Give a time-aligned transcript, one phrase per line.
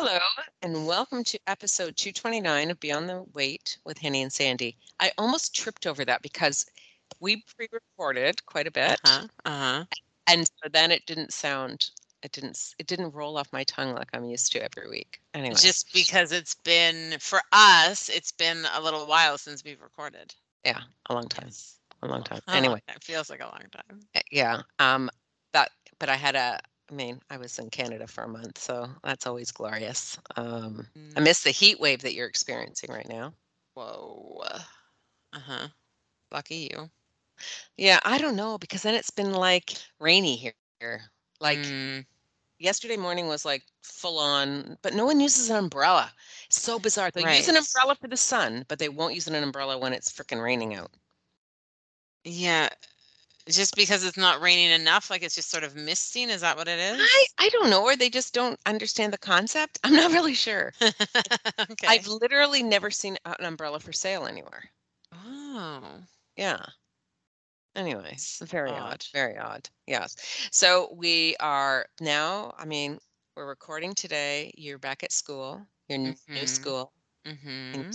[0.00, 0.18] Hello,
[0.62, 4.76] and welcome to episode 229 of Beyond the Weight with Henny and Sandy.
[5.00, 6.66] I almost tripped over that because
[7.18, 9.26] we pre-recorded quite a bit, Uh-huh.
[9.44, 9.84] Uh-huh.
[10.28, 11.90] and so then it didn't sound,
[12.22, 15.20] it didn't, it didn't roll off my tongue like I'm used to every week.
[15.34, 20.32] Anyway, Just because it's been for us, it's been a little while since we've recorded.
[20.64, 20.80] yeah,
[21.10, 21.78] a long time, Yes.
[22.02, 22.40] a long time.
[22.46, 23.98] Anyway, it feels like a long time.
[24.14, 25.10] uh, yeah, um,
[25.52, 26.60] that, but I had a,
[26.90, 30.18] I mean, I was in Canada for a month, so that's always glorious.
[30.36, 33.34] Um, I Mm, miss the heat wave that you're experiencing right now.
[33.74, 34.42] Whoa.
[35.32, 35.68] Uh-huh.
[36.32, 36.90] Lucky you.
[37.76, 40.54] Yeah, I don't know because then it's been like rainy here.
[41.40, 42.06] Like Mm,
[42.58, 46.12] yesterday morning was like full on, but no one uses an umbrella.
[46.46, 47.10] It's so bizarre.
[47.10, 50.12] They use an umbrella for the sun, but they won't use an umbrella when it's
[50.12, 50.92] freaking raining out.
[52.24, 52.68] yeah.
[53.48, 56.28] Just because it's not raining enough, like it's just sort of misting.
[56.30, 57.00] Is that what it is?
[57.00, 59.78] I I don't know, or they just don't understand the concept.
[59.84, 60.72] I'm not really sure.
[60.82, 61.86] okay.
[61.86, 64.64] I've literally never seen an umbrella for sale anywhere.
[65.14, 65.82] oh.
[66.36, 66.64] Yeah.
[67.74, 68.92] Anyway, It's very odd.
[68.92, 69.04] odd.
[69.12, 69.68] Very odd.
[69.86, 70.16] Yes.
[70.50, 72.98] So we are now, I mean,
[73.36, 74.52] we're recording today.
[74.56, 76.92] You're back at school, your n- new school.
[77.24, 77.90] Mm-hmm.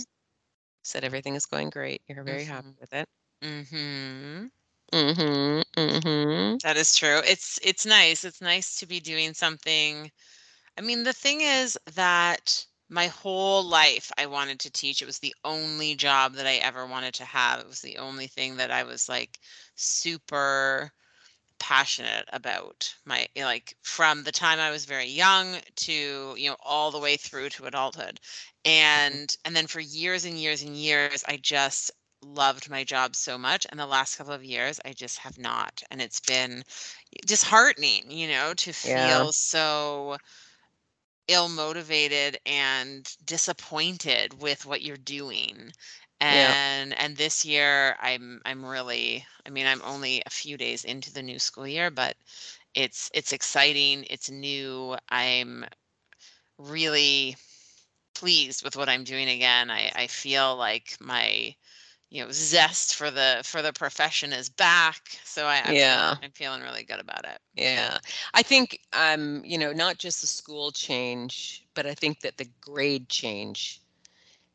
[0.84, 2.02] said everything is going great.
[2.08, 2.80] You're very happy Mhm.
[2.80, 3.08] with it.
[3.42, 4.46] Mm-hmm.
[4.94, 5.62] Mm-hmm.
[5.80, 6.56] Mm-hmm.
[6.62, 7.20] That is true.
[7.24, 8.24] It's it's nice.
[8.24, 10.10] It's nice to be doing something.
[10.78, 15.02] I mean, the thing is that my whole life I wanted to teach.
[15.02, 17.60] It was the only job that I ever wanted to have.
[17.60, 19.40] It was the only thing that I was like
[19.76, 20.92] super
[21.58, 22.94] passionate about.
[23.06, 27.16] My like from the time I was very young to, you know, all the way
[27.16, 28.20] through to adulthood.
[28.64, 31.90] And and then for years and years and years I just
[32.24, 35.82] loved my job so much and the last couple of years I just have not
[35.90, 36.64] and it's been
[37.26, 39.24] disheartening, you know, to Yeah.
[39.24, 40.18] feel so
[41.28, 45.72] ill motivated and disappointed with what you're doing.
[46.28, 46.54] Yeah.
[46.60, 51.12] And and this year I'm I'm really I mean I'm only a few days into
[51.12, 52.16] the new school year, but
[52.74, 54.96] it's it's exciting, it's new.
[55.10, 55.64] I'm
[56.58, 57.36] really
[58.14, 59.70] pleased with what I'm doing again.
[59.70, 61.56] I I feel like my
[62.14, 65.18] you know zest for the for the profession is back.
[65.24, 66.14] So I, I'm Yeah.
[66.14, 67.40] feeling, I'm feeling really good about it.
[67.56, 67.98] Yeah.
[68.34, 72.48] I think um, you know, not just the school change, but I think that the
[72.60, 73.82] grade change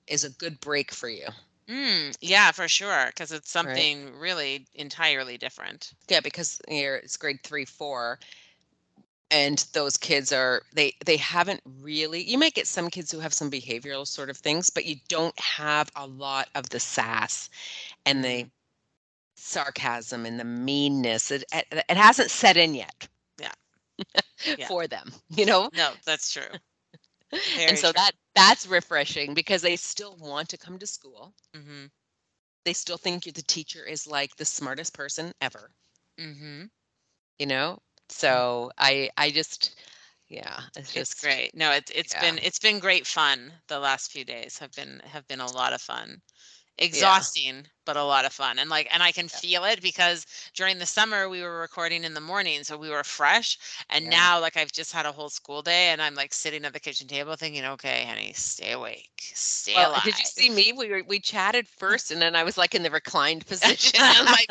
[0.07, 1.27] is a good break for you.
[1.69, 5.93] Mm, yeah, for sure, because it's something really entirely different.
[6.09, 8.19] Yeah, because you're it's grade three, four,
[9.31, 13.33] and those kids are they they haven't really you might get some kids who have
[13.33, 17.49] some behavioral sort of things, but you don't have a lot of the sass
[18.05, 18.51] and the Mhm.
[19.35, 21.31] sarcasm and the meanness.
[21.31, 23.07] It it, it hasn't set in yet.
[23.39, 23.53] Yeah.
[24.55, 24.69] Yeah.
[24.69, 25.69] For them, you know?
[25.73, 26.59] No, that's true.
[27.53, 27.93] Very and so true.
[27.93, 31.33] that that's refreshing because they still want to come to school.
[31.55, 31.85] Mm-hmm.
[32.65, 35.71] They still think the teacher is like the smartest person ever.
[36.19, 36.65] Mm-hmm.
[37.39, 37.79] you know
[38.29, 38.45] Mm.
[38.47, 39.75] so i i just
[40.29, 41.55] yeah it's It's just great.
[41.55, 42.15] No, it's it's yeah.
[42.15, 43.61] been it's been great fun.
[43.67, 46.21] The last few days have been have been a lot of fun.
[46.77, 48.59] Exhausting, but a lot of fun.
[48.59, 52.13] And like and I can feel it because during the summer we were recording in
[52.13, 53.57] the morning, so we were fresh.
[53.89, 54.09] And Yeah.
[54.09, 56.79] now like I've just had a whole school day and I'm like sitting at the
[56.79, 59.21] kitchen table thinking, okay, honey, stay awake.
[59.33, 60.01] Stay well alive.
[60.01, 62.83] did you see me we were we chatted first and then i was like in
[62.83, 64.45] the reclined position on my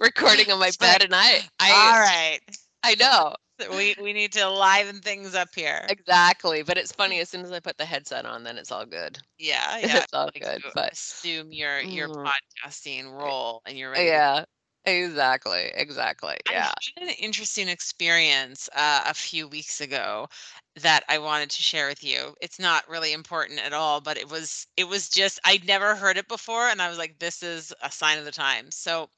[0.00, 2.40] recording on my It's bed like, and i i All right.
[2.82, 3.34] I know
[3.70, 5.88] We we need to liven things up here.
[5.88, 8.86] exactly but it's funny as soon as i put the headset on then it's all
[8.86, 10.04] good Yeah, yeah.
[10.04, 12.32] it's all like good but assume your your Mm.
[12.64, 14.22] podcasting role and you're ready.
[14.22, 14.44] yeah
[14.84, 20.28] exactly exactly I yeah had an interesting experience uh, a few weeks ago
[20.76, 22.34] that I wanted to share with you.
[22.40, 26.16] It's not really important at all, but it was it was just I'd never heard
[26.18, 28.76] it before and I was like this is a sign of the times.
[28.76, 29.08] So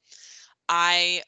[0.69, 1.23] I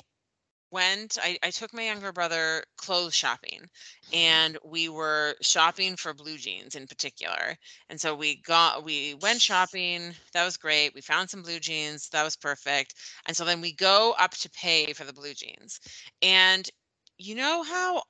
[0.72, 4.16] went I, I took my younger brother clothes shopping mm-hmm.
[4.16, 7.56] and we were shopping for blue jeans in particular
[7.90, 12.10] and so we got we went shopping that was great we found some blue jeans
[12.10, 12.96] that was perfect
[13.28, 15.80] and so then we go up to pay for the blue jeans
[16.22, 16.70] and
[17.18, 18.02] you know how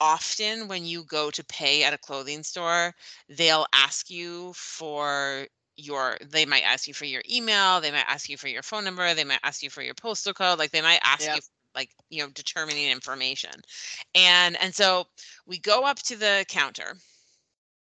[0.00, 2.92] often when you go to pay at a clothing store
[3.28, 5.46] they'll ask you for
[5.76, 8.84] your they might ask you for your email they might ask you for your phone
[8.84, 11.36] number they might ask you for your postal code like they might ask Yep.
[11.36, 11.42] you
[11.74, 13.52] like you know determining information.
[14.14, 15.06] And and so
[15.46, 16.94] we go up to the counter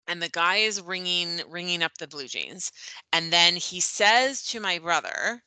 [0.08, 2.72] and the guy is ringing ringing up the blue jeans
[3.14, 5.44] and then he says to my brother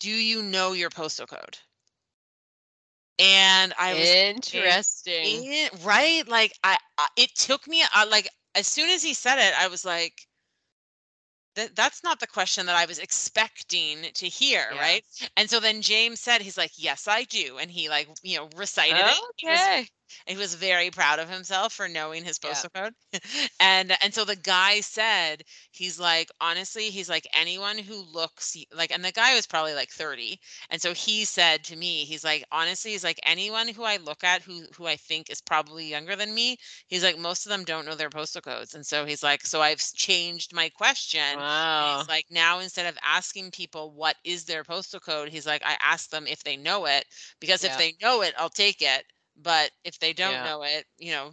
[0.00, 1.58] do you know your postal code?
[3.18, 5.46] And i was Interesting.
[5.50, 6.26] in- right?
[6.28, 9.68] Like I, I it took me uh, like as soon as he said it, I
[9.68, 10.26] was like,
[11.56, 14.80] that that's not the question that I was expecting to hear, Yeah.
[14.80, 15.04] right?
[15.36, 17.58] And so then James said, he's like, yes, I do.
[17.58, 19.24] And he like, you know, recited it.
[19.36, 19.90] He
[20.26, 22.64] he was very proud of himself for knowing his Yeah.
[22.64, 22.94] postal code.
[23.60, 25.42] and and so the guy said,
[25.72, 29.90] he's like, honestly, he's like anyone who looks like and the guy was probably like
[29.90, 30.40] 30.
[30.70, 34.24] And so he said to me, he's like, honestly, he's like anyone who I look
[34.24, 36.56] at who who I think is probably younger than me,
[36.88, 38.74] he's like, most of them don't know their postal codes.
[38.74, 41.42] And so he's like, so I've changed my question.
[41.42, 42.06] Wow.
[42.06, 45.76] He's like, now instead of asking people what is their postal code, he's like, I
[45.80, 47.04] ask them if they know it
[47.40, 49.04] because if they know it, I'll take it.
[49.36, 50.42] But if they don't Yeah.
[50.42, 51.32] know it, you know.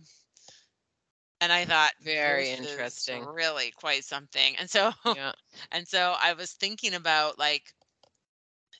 [1.39, 3.29] And I thought Very interesting.
[3.35, 4.55] really quite something.
[4.57, 5.33] And so Yeah.
[5.71, 7.73] and so I was thinking about like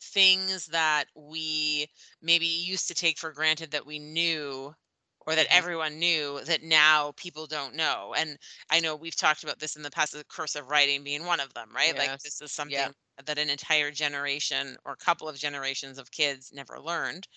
[0.02, 1.88] things that we
[2.22, 4.74] maybe used to take for granted that we knew
[5.26, 5.50] or that Mhm.
[5.50, 8.14] everyone knew that now people don't know.
[8.18, 8.38] And
[8.70, 11.54] I know we've talked about this in the past, the cursive writing being one of
[11.54, 11.96] them, right?
[11.98, 12.92] Like this is something Yeah.
[13.26, 17.28] that an entire generation or a couple of generations of kids never learned.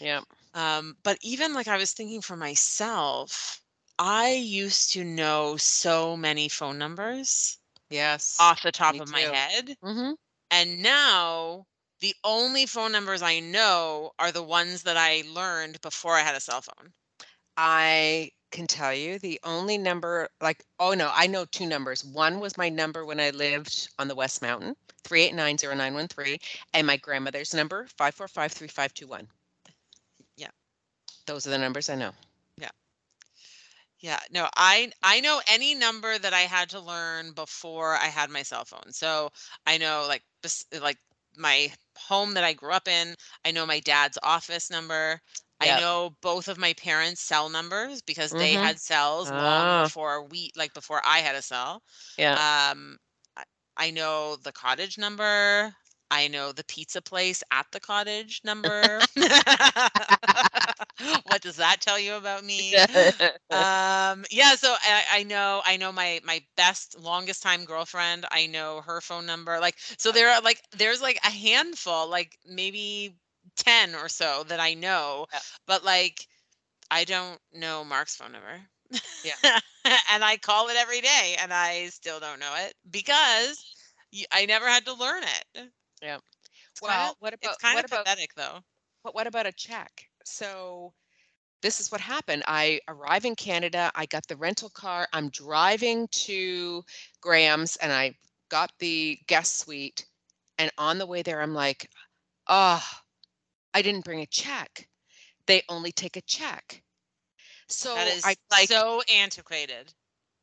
[0.00, 0.22] Yeah.
[0.54, 3.62] Um, but even like I was thinking for myself,
[3.98, 7.58] I used to know so many phone numbers
[7.90, 8.36] Yes.
[8.40, 9.76] off the top of my head.
[9.82, 10.12] Mm-hmm.
[10.50, 11.66] And now
[12.00, 16.34] the only phone numbers I know are the ones that I learned before I had
[16.34, 16.92] a cell phone.
[17.56, 22.04] I can tell you the only number, like, oh no, I know two numbers.
[22.04, 26.40] One was my number when I lived on the West Mountain, 3890913,
[26.74, 29.26] and my grandmother's number, 5453521.
[31.26, 32.12] Those are the numbers I know.
[32.56, 32.70] Yeah,
[34.00, 34.18] Yeah.
[34.30, 38.42] no, I I know any number that I had to learn before I had my
[38.42, 38.92] cell phone.
[38.92, 39.30] So
[39.66, 40.22] I know like
[40.80, 40.98] like
[41.36, 43.14] my home that I grew up in.
[43.44, 45.20] I know my dad's office number.
[45.60, 48.64] I know both of my parents' cell numbers because they Mhm.
[48.64, 49.82] had cells long Ah.
[49.82, 51.82] before we like before I had a cell.
[52.16, 52.38] Yeah.
[52.38, 52.98] Um,
[53.76, 55.74] I know the cottage number.
[56.10, 59.06] I know the pizza place at the cottage number.
[61.50, 62.86] does that tell you about me?
[63.50, 68.46] um yeah so I, I know i know my my best longest time girlfriend i
[68.46, 73.16] know her phone number like so there are like there's like a handful like maybe
[73.56, 75.40] 10 or so that i know Yeah.
[75.66, 76.26] but like
[76.90, 78.60] i don't know mark's phone number
[79.22, 79.34] Yeah.
[80.12, 83.66] and i call it every day and i still don't know it because
[84.32, 85.70] I never had to learn it
[86.02, 86.18] Yeah.
[86.70, 88.64] it's well, kind of what about it's kind what of about pathetic though
[89.02, 90.10] But what about a check?
[90.24, 90.94] So
[91.62, 92.42] this is what happened.
[92.46, 93.90] I arrive in Canada.
[93.94, 95.08] I got the rental car.
[95.12, 96.84] I'm driving to
[97.20, 98.14] Graham's and I
[98.48, 100.06] got the guest suite.
[100.58, 101.88] And on the way there, I'm like,
[102.46, 102.84] oh,
[103.72, 104.88] I didn't bring a check.
[105.46, 106.82] They only take a check.
[107.68, 109.92] So that is I like so antiquated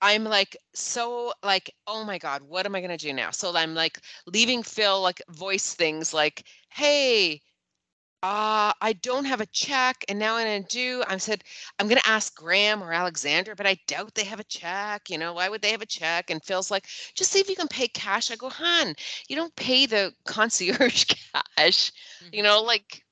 [0.02, 3.56] I'm like so like oh my god what am I going to do now so
[3.56, 7.42] I'm like leaving Phil like voice things like hey
[8.24, 11.44] uh I don't have a check and now I'm going to do I said
[11.80, 15.18] I'm going to ask Graham or Alexander but I doubt they have a check you
[15.18, 16.86] know why would they have a check and Phil's like
[17.16, 18.96] just see if you can pay cash I go hon
[19.28, 21.06] you don't pay the concierge
[21.58, 21.92] cash
[22.32, 22.44] you Mhm.
[22.44, 23.04] know, like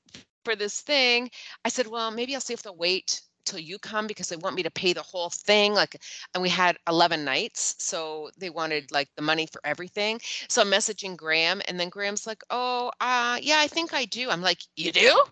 [0.44, 1.30] for this thing.
[1.64, 4.56] I said, well, maybe I'll see if they'll wait till you come because they want
[4.56, 5.72] me to pay the whole thing.
[5.72, 6.02] Like,
[6.34, 7.76] and we had 11 nights.
[7.78, 10.20] So they wanted like the money for everything.
[10.48, 14.30] So I'm messaging Graham and then Graham's like, oh, uh, yeah, I think I do.
[14.30, 15.22] I'm like, you do?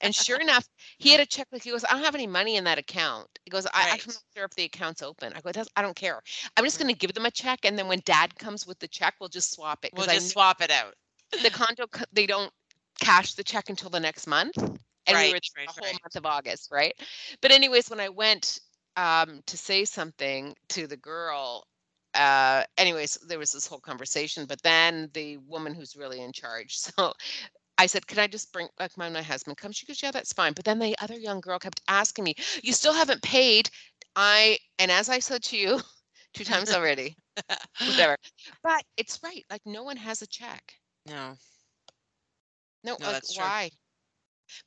[0.00, 1.48] And sure enough, he had a check.
[1.52, 3.28] Like he goes, I don't have any money in that account.
[3.44, 5.34] He goes, I, i'm not sure if the account's open.
[5.36, 6.22] I go, That's, I don't care.
[6.56, 8.88] I'm just going to give them a check, and then when Dad comes with the
[8.88, 10.94] check, we'll just swap it we'll I just swap it out
[11.42, 12.52] the condo they don't
[13.00, 14.56] cash the check until the next month
[15.06, 16.00] and we Right, were there right, the whole right.
[16.02, 16.94] month of august right
[17.40, 18.58] but anyways when i went
[18.96, 21.64] um, to say something to the girl
[22.14, 26.76] uh, anyways there was this whole conversation but then the woman who's really in charge
[26.78, 27.12] so
[27.78, 30.32] I said, "Can I just bring like my my husband come?" She goes, "Yeah, that's
[30.32, 33.70] fine." But then the other young girl kept asking me, "You still haven't paid?"
[34.16, 35.80] I and as I said to you
[36.34, 37.16] two times already,
[37.84, 38.16] whatever.
[38.62, 39.44] But it's right.
[39.50, 40.80] Like no one has a check.
[41.06, 41.36] no
[42.84, 43.52] No, No, like that's true.
[43.52, 43.70] why?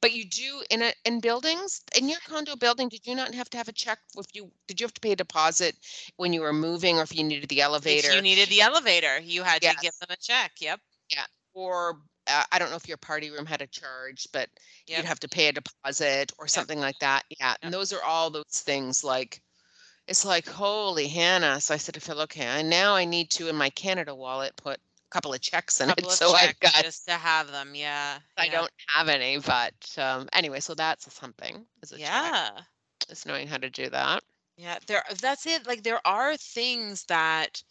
[0.01, 2.89] But you do in a in buildings in your condo building.
[2.89, 5.11] Did you not have to have a check if you did you have to pay
[5.11, 5.75] a deposit
[6.17, 9.19] when you were moving or if you needed the elevator If you needed the elevator,
[9.19, 10.53] you had to give them a check.
[10.59, 10.79] Yep.
[11.11, 14.49] Yeah, or uh, I don't know if your party room had a charge, but
[14.87, 14.97] Yep.
[14.97, 17.23] you'd have to pay a deposit or something like that.
[17.39, 19.41] Yeah, and those are all those things like.
[20.07, 21.59] It's like holy Hannah.
[21.59, 24.55] So I said to Phil, okay, and now I need to in my Canada wallet
[24.55, 24.79] put
[25.11, 26.05] couple of checks in it.
[26.11, 27.73] So I've got just to have them.
[27.73, 28.19] Yeah.
[28.37, 28.51] I yeah.
[28.51, 31.65] don't have any, but um, anyway, so that's something.
[31.83, 32.07] Is a check.
[32.07, 32.49] Yeah.
[33.09, 34.23] is knowing how to do that.
[34.57, 35.67] Yeah, there that's it.
[35.67, 37.61] Like there are things that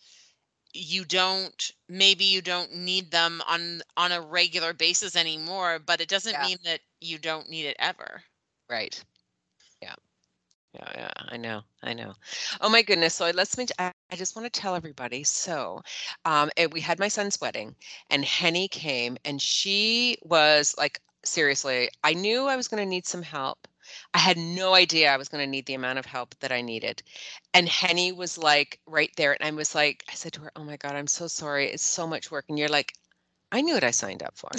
[0.75, 6.09] you don't maybe you don't need them on on a regular basis anymore, but it
[6.09, 6.47] doesn't Yeah.
[6.47, 8.23] mean that you don't need it ever.
[8.69, 9.03] Right.
[10.75, 10.91] Yeah.
[10.97, 12.15] Yeah, I know, I know.
[12.61, 13.15] Oh my goodness.
[13.15, 13.67] So let's me.
[13.79, 15.23] I, I just want to tell everybody.
[15.25, 15.83] So,
[16.25, 17.77] um, eh, we had my son's wedding,
[18.11, 23.07] and Henny came, and she was like, seriously, I knew I was going to need
[23.07, 23.69] some help.
[24.15, 26.61] I had no idea I was going to need the amount of help that I
[26.63, 27.03] needed.
[27.55, 30.65] And Henny was like right there, and I was like, I said to her, "Oh
[30.65, 31.71] my God, I'm so sorry.
[31.71, 32.95] It's so much work." And you're like,
[33.53, 34.51] I knew what I signed up for.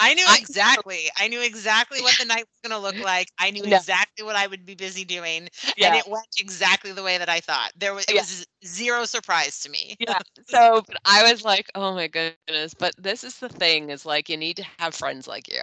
[0.00, 1.08] I knew exactly.
[1.18, 3.28] I knew exactly what the night was going to look like.
[3.38, 3.64] I knew No.
[3.64, 5.48] exactly what I would be busy doing,
[5.80, 7.72] and it went exactly the way that I thought.
[7.76, 8.22] There was it Yeah.
[8.22, 9.96] was zero surprise to me.
[9.98, 14.06] yeah so but i was like oh my goodness but this is the thing is
[14.06, 15.60] like you need to have friends like you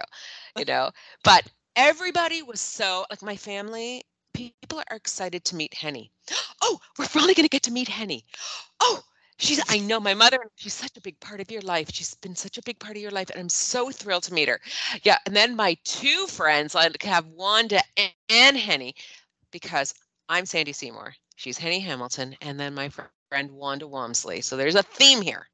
[0.56, 0.90] you know
[1.24, 4.02] but everybody was so like my family
[4.34, 6.12] people are excited to meet henny
[6.62, 8.24] oh we're finally going to get to meet henny
[8.80, 9.00] oh
[9.40, 12.36] she's i know my mother she's such a big part of your life she's been
[12.36, 14.60] such a big part of your life and i'm so thrilled to meet her
[15.02, 18.94] yeah and then my two friends I have wanda and, and henny
[19.52, 19.94] because
[20.28, 24.42] i'm sandy seymour she's henny hamilton and then my fr- friend Wanda Walmsley.
[24.42, 25.48] So there's a theme here.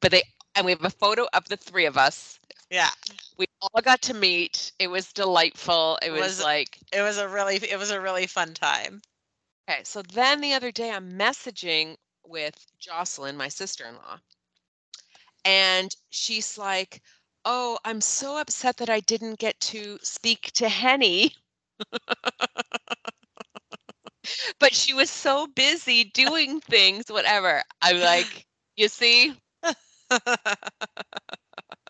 [0.00, 0.22] But they
[0.54, 2.38] and we have a photo of the three of us.
[2.70, 2.90] Yeah.
[3.38, 4.72] We all got to meet.
[4.78, 5.98] It was delightful.
[6.02, 9.02] It was, Was- like It was a really it was a really fun time.
[9.68, 9.82] okay.
[9.84, 14.20] So then the other day I'm messaging with Jocelyn, my sister-in-law,
[15.44, 17.02] and she's like,
[17.44, 21.34] "Oh, I'm so upset that I didn't get to speak to Henny."
[24.60, 27.62] but she was so busy doing things, whatever.
[27.82, 29.34] I'm like, you see,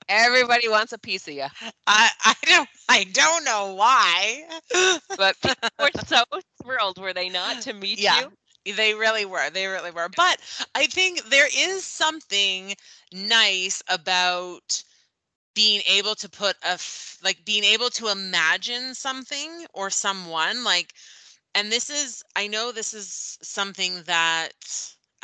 [0.09, 1.47] everybody wants a piece of you.
[1.87, 4.45] I I don't I don't know why.
[5.17, 6.23] But people were so
[6.63, 8.15] thrilled, were they not, to meet Yeah.
[8.15, 8.33] you?
[8.65, 9.51] They really were.
[9.51, 10.09] They really were.
[10.09, 10.41] But
[10.75, 12.75] I think there is something
[13.13, 14.83] nice about
[15.55, 20.95] being able to put a f- like being able to imagine something or someone like
[21.55, 24.53] and this is I know this is something that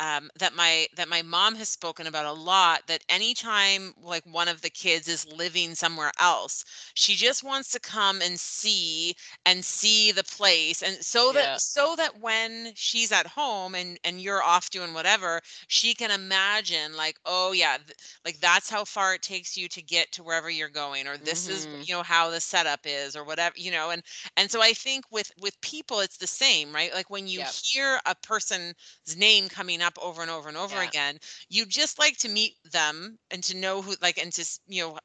[0.01, 4.49] um, that my that my mom has spoken about a lot that anytime like one
[4.49, 6.65] of the kids is living somewhere else
[6.95, 9.15] she just wants to come and see
[9.45, 11.59] and see the place and so that Yeah.
[11.59, 16.95] so that when she's at home and and you're off doing whatever she can imagine
[16.97, 20.49] like oh yeah th- like that's how far it takes you to get to wherever
[20.49, 21.85] you're going or this is Mhm.
[21.85, 24.03] you know how the setup is or whatever you know and
[24.37, 27.55] and so i think with with people it's the same right like when you Yep.
[27.63, 28.75] hear a person's
[29.17, 30.81] name coming up over and over and over Yeah.
[30.81, 31.17] again
[31.49, 34.97] you just like to meet them and to know who like and to you know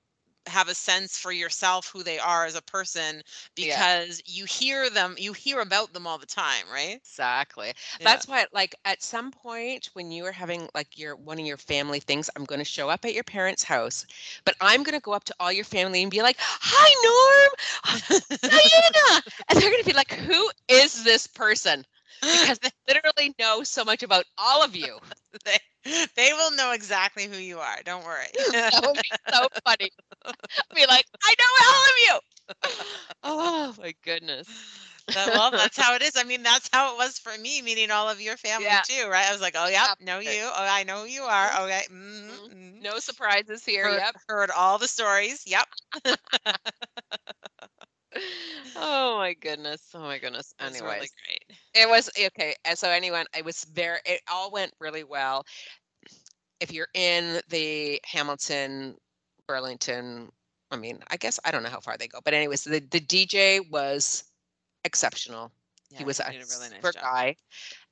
[0.47, 3.23] have a sense for yourself who they are as a person
[3.61, 3.85] Yeah.
[3.85, 7.73] because you hear them you hear about them all the time right Exactly.
[7.99, 8.05] Yeah.
[8.05, 11.57] That's why, like, at some point when you are having like your one of your
[11.57, 14.07] family things, I'm going to show up at your parents' house,
[14.45, 18.01] but I'm going to go up to all your family and be like, "Hi, Norm,
[18.45, 21.85] Diana," and they're going to be like, "Who is this person?"
[22.33, 24.99] Because they literally know so much about all of you.
[25.45, 25.59] they,
[26.17, 29.91] they will know exactly who you are don't worry That would be so funny.
[30.75, 32.21] be like, "I know all of you."
[33.23, 34.49] Oh my goodness.
[35.15, 36.17] That- well, that's how it is.
[36.17, 38.83] I mean, that's how it was for me meeting all of your family Yeah.
[38.83, 39.27] too, right?
[39.29, 40.43] I was like, oh, yeah, know you.
[40.45, 41.63] Oh, I know who you are.
[41.65, 41.83] Okay.
[41.91, 42.41] Mhm.
[42.53, 42.83] Mm-hmm.
[42.83, 43.89] No surprises here.
[43.89, 44.17] Heard, Yep.
[44.29, 45.43] heard all the stories.
[45.47, 45.67] Yep.
[48.77, 49.83] Oh my goodness.
[49.95, 50.55] Oh my goodness.
[50.61, 51.59] Anyways, really great.
[51.75, 52.55] it was eh, okay.
[52.65, 53.99] And so anyone, it was very.
[54.05, 55.45] It all went really well.
[56.61, 58.97] If you're in the Hamilton,
[59.47, 60.31] Burlington,
[60.71, 63.01] I mean, I guess I don't know how far they go, but anyways, the the
[63.01, 64.25] DJ was
[64.85, 65.53] exceptional.
[65.91, 67.03] Yeah, he was a a really nice super job.
[67.03, 67.37] guy.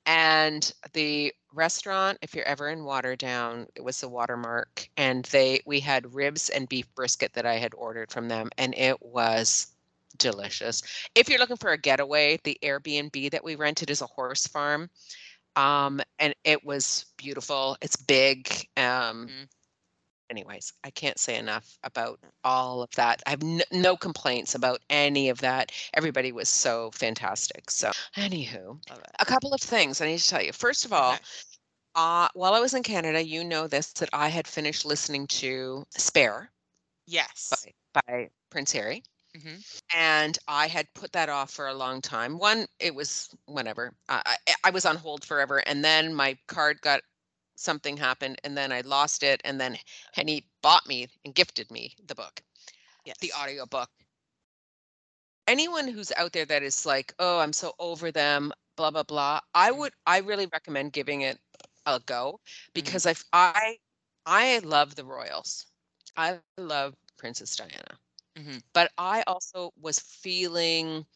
[0.06, 5.80] And the restaurant, if you're ever in Waterdown, it was the Watermark, and they we
[5.80, 9.73] had ribs and beef brisket that I had ordered from them, and it was
[10.18, 10.82] delicious.
[11.14, 14.90] If you're looking for a getaway, the Airbnb that we rented is a horse farm,
[15.56, 17.76] um, and it was beautiful.
[17.80, 18.48] It's big.
[18.76, 19.48] Um, Mhm.
[20.30, 23.22] Anyways, I can't say enough about all of that.
[23.26, 25.70] I have n- no complaints about any of that.
[25.92, 27.70] Everybody was so fantastic.
[27.70, 28.80] So, anywho,
[29.18, 30.52] a couple of things I need to tell you.
[30.52, 31.22] First of all, Okay.
[31.94, 35.86] uh, while I was in Canada, you know this that I had finished listening to
[35.90, 36.50] Spare
[37.06, 37.66] Yes.
[37.92, 39.04] by, by Prince Harry.
[39.34, 39.60] Hmm
[39.94, 42.38] And I had put that off for a long time.
[42.38, 46.80] One, it was whenever I, I, I was on hold forever, and then my card
[46.82, 47.02] got
[47.56, 49.78] something happened, and then I lost it, and then
[50.14, 52.42] Henny bought me and gifted me the book
[53.04, 53.18] Yes.
[53.20, 53.90] the audio book.
[55.46, 59.40] Anyone who's out there that is like, oh, I'm so over them, blah blah blah.
[59.54, 59.80] I Mm.
[59.80, 61.38] would I really recommend giving it
[61.86, 62.40] a go
[62.76, 62.98] Mm-hmm.
[62.98, 63.78] because I I
[64.26, 65.66] I love the royals.
[66.16, 67.98] I love Princess Diana.
[68.36, 68.62] Mhm.
[68.74, 71.06] But I also was feeling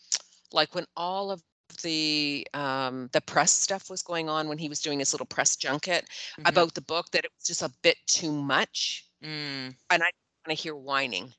[0.52, 1.42] like when all of
[1.82, 5.56] the um the press stuff was going on when he was doing his little press
[5.56, 6.08] junket
[6.38, 6.44] Mhm.
[6.44, 10.06] about the book that it was just a bit too much Mm, and I
[10.46, 11.34] want to hear whining.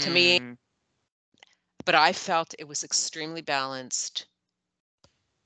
[0.00, 0.56] To me, mm,
[1.84, 4.26] but I felt it was extremely balanced.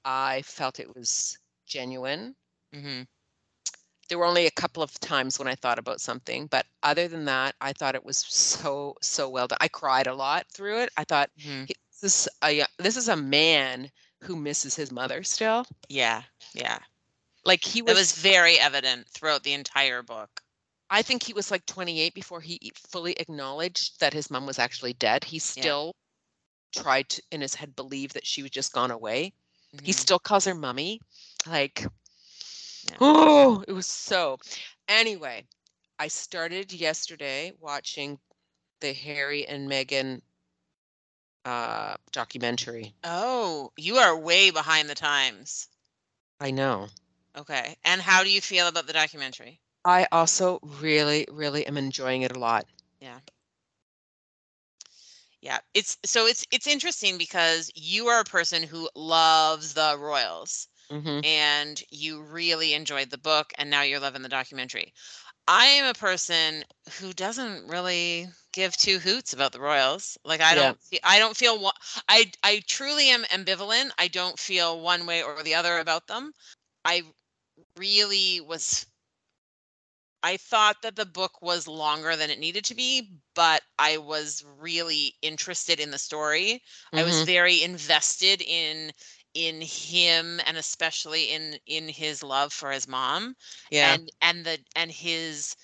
[0.07, 2.37] I felt it was genuine.
[2.73, 3.07] mhm.
[4.09, 7.25] There were only a couple of times when I thought about something, but other than
[7.25, 9.59] that, I thought it was so so well done.
[9.61, 10.91] I cried a lot through it.
[10.97, 11.69] I thought Mhm.
[12.01, 13.91] this is a this is a man
[14.23, 15.67] who misses his mother still.
[15.89, 16.23] Yeah,
[16.55, 16.79] yeah.
[17.45, 17.93] Like he was.
[17.93, 20.43] It was, very evident throughout the entire book.
[20.91, 24.93] I think he was like 28 before he fully acknowledged that his mom was actually
[24.95, 25.25] dead.
[25.25, 25.97] He still
[26.73, 29.33] tried to in his head believe that she was just gone away.
[29.83, 29.99] He Mhm.
[29.99, 31.01] still calls her mummy.
[31.47, 31.87] Like,
[32.89, 32.97] Yeah.
[33.01, 34.39] oh, it was so.
[34.89, 35.47] Anyway,
[35.99, 38.19] I started yesterday watching
[38.81, 40.21] the Harry and Meghan
[41.45, 42.95] uh, documentary.
[43.05, 45.69] Oh, you are way behind the times.
[46.41, 46.89] I know.
[47.37, 47.77] Okay.
[47.85, 49.61] And how do you feel about the documentary?
[49.85, 52.67] I also really, really am enjoying it a lot.
[53.01, 53.19] Yeah.
[55.41, 55.59] Yeah.
[55.75, 61.21] It's so it's it's interesting because you are a person who loves the royals hmm
[61.23, 64.93] and you really enjoyed the book and now you're loving the documentary.
[65.49, 66.65] I am a person
[67.01, 70.19] who doesn't really give two hoots about the royals.
[70.25, 71.73] Like I don't fe- I don't feel
[72.09, 73.91] I I truly am ambivalent.
[73.99, 76.33] I don't feel one way or the other about them.
[76.85, 77.03] I
[77.77, 78.87] really was
[80.23, 84.43] I thought that the book was longer than it needed to be, but I was
[84.45, 86.63] really interested in the story.
[86.97, 87.23] I was Mhm.
[87.23, 88.93] very invested in
[89.37, 93.37] in him and especially in in his love for his mom
[93.71, 93.99] Yeah.
[93.99, 95.57] and and the and his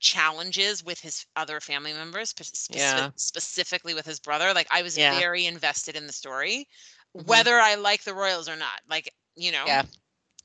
[0.00, 3.10] challenges with his other family members spe- Yeah.
[3.16, 5.20] specifically with his brother like i was Yeah.
[5.20, 6.68] very invested in the story
[7.16, 7.24] Mhm.
[7.26, 9.84] whether i like the royals or not like you know Yeah.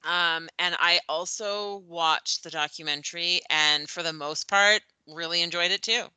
[0.03, 5.81] um and i also watched the documentary and for the most part really enjoyed it
[5.83, 6.07] too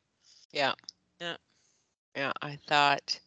[0.52, 0.74] Yeah.
[1.20, 1.36] Yeah.
[2.16, 2.32] Yeah.
[2.42, 3.21] I thought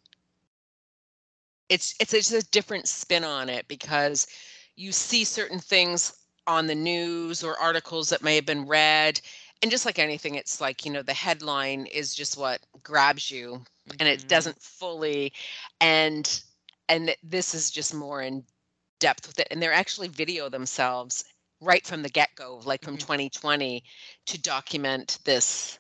[1.69, 4.27] it's it's it's a different spin on it because
[4.75, 6.13] you see certain things
[6.47, 9.19] on the news or articles that may have been read
[9.61, 13.61] and just like anything it's like you know the headline is just what grabs you
[13.99, 14.27] and it Mhm.
[14.27, 15.31] doesn't fully
[15.81, 16.41] and
[16.89, 18.43] and this is just more in
[18.99, 21.23] depth with it and they're actually video themselves
[21.61, 22.97] right from the get-go like from Mhm.
[22.97, 23.83] 2020
[24.25, 25.79] to document this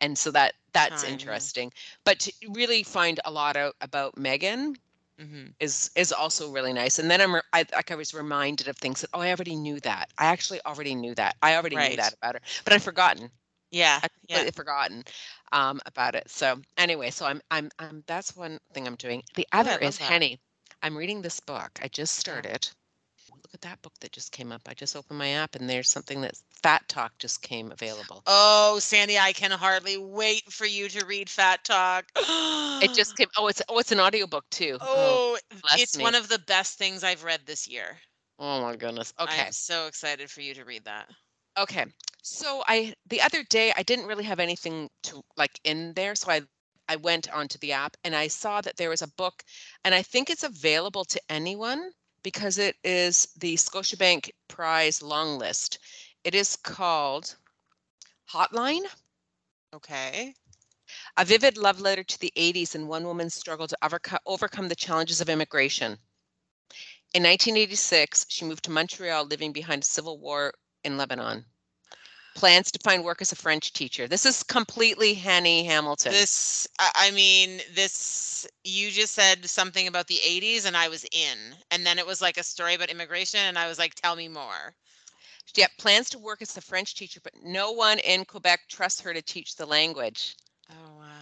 [0.00, 1.72] and so that that's Time, interesting
[2.04, 4.76] but to really find a lot out about Meghan
[5.20, 5.54] Mhm.
[5.60, 8.76] is is also really nice and then i'm re- I, like i was reminded of
[8.76, 11.96] things that oh i already knew that i actually already knew that i already knew
[11.96, 13.30] that about her but i'd forgotten
[13.70, 15.04] yeah I yeah forgotten
[15.52, 16.28] um, about it.
[16.30, 19.22] So anyway, so I'm I'm I'm that's one thing I'm doing.
[19.34, 20.04] The other love is that.
[20.08, 20.40] Henny.
[20.82, 21.78] I'm reading this book.
[21.82, 22.68] I just started.
[23.44, 24.62] Look at that book that just came up.
[24.66, 28.22] I just opened my app and there's something that Fat Talk just came available.
[28.26, 33.28] oh sandy i can hardly wait for you to read fat talk It just came.
[33.36, 34.78] Oh, it's oh, it's an audiobook too.
[34.80, 36.02] oh, oh bless it's me.
[36.02, 37.98] one of the best things i've read this year
[38.38, 39.12] oh my goodness.
[39.20, 39.42] Okay.
[39.46, 41.06] i'm so excited for you to read that
[41.56, 41.84] Okay.
[42.22, 46.30] So I the other day I didn't really have anything to like in there, so
[46.32, 46.40] I
[46.88, 49.42] I went onto the app and I saw that there was a book
[49.84, 51.90] and I think it's available to anyone
[52.24, 55.78] because it is the Scotiabank Prize long list.
[56.24, 57.36] It is called
[58.32, 58.82] Hotline,
[59.72, 60.34] okay
[61.16, 64.76] a vivid love letter to the 80s and one woman's struggle to overcome overcome the
[64.76, 65.98] challenges of immigration.
[67.14, 71.46] In 1986, she moved to Montreal, living behind a civil war in Lebanon.
[72.34, 74.08] Plans to find work as a French teacher.
[74.08, 76.12] This is completely Henny Hamilton.
[76.12, 81.54] This, I mean, this, you just said something about the 80s and I was in.
[81.70, 84.28] And then it was like a story about immigration and I was like, tell me
[84.28, 84.74] more.
[85.54, 89.14] Yep, plans to work as a French teacher, but no one in Quebec trusts her
[89.14, 90.34] to teach the language.
[90.70, 91.14] Oh, wow.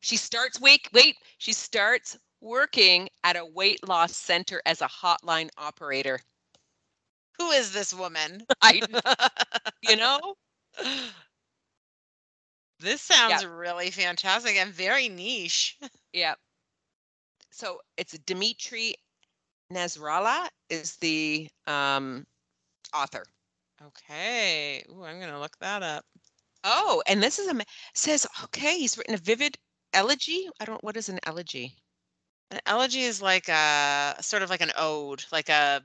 [0.00, 5.50] She starts wait wait, she starts working at a weight loss center as a hotline
[5.58, 6.20] operator.
[7.38, 8.42] Who is this woman?
[8.62, 8.82] I
[9.82, 10.34] you know?
[12.80, 15.78] this sounds really fantastic and very niche.
[16.12, 16.34] Yeah.
[17.50, 18.94] So it's Dimitri
[19.70, 22.26] Nasrallah is the um,
[22.94, 23.24] author.
[23.84, 24.82] Okay.
[24.90, 26.04] Ooh, I'm going to look that up.
[26.64, 28.78] Oh, and this is a says okay.
[28.78, 29.58] He's written a vivid
[29.92, 30.48] elegy.
[30.58, 30.82] I don't.
[30.82, 31.74] What is an elegy?
[32.50, 35.82] An elegy is like a sort of like an ode, like a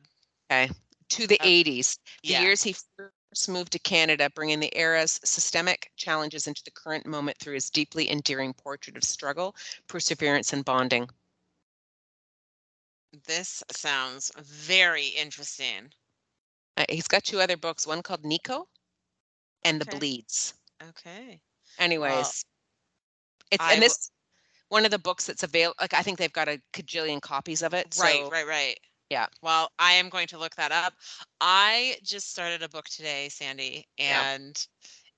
[0.51, 0.69] Okay.
[1.11, 2.41] To the Uh, 80s, the yeah.
[2.41, 7.37] years he first moved to Canada, bringing the era's systemic challenges into the current moment
[7.37, 9.53] through his deeply endearing portrait of struggle,
[9.87, 11.09] perseverance, and bonding.
[13.25, 15.91] This sounds very interesting.
[16.77, 18.67] Uh, he's got two other books, one called Niko
[19.65, 19.99] and The Okay.
[19.99, 20.53] Bleeds.
[20.81, 21.41] Okay.
[21.77, 22.45] Anyways,
[23.51, 24.11] it's I and this
[24.69, 25.75] one of the books that's available.
[25.81, 27.93] Like I think they've got a cajillion copies of it.
[27.97, 28.79] Right, so- right, right.
[29.11, 29.29] Yeah.
[29.41, 30.93] Well, I am going to look that up.
[31.41, 34.27] I just started a book today, Sandy, Yeah.
[34.27, 34.67] and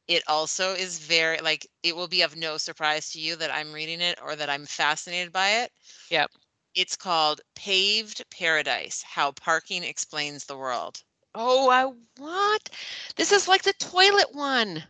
[0.07, 3.73] it also is very like it will be of no surprise to you that I'm
[3.73, 5.71] reading it or that I'm fascinated by it.
[6.09, 6.31] Yep.
[6.75, 11.03] It's called Paved Paradise: How Parking Explains the World.
[11.35, 11.85] Oh, I
[12.17, 12.69] what?
[13.15, 14.85] This is like the toilet one.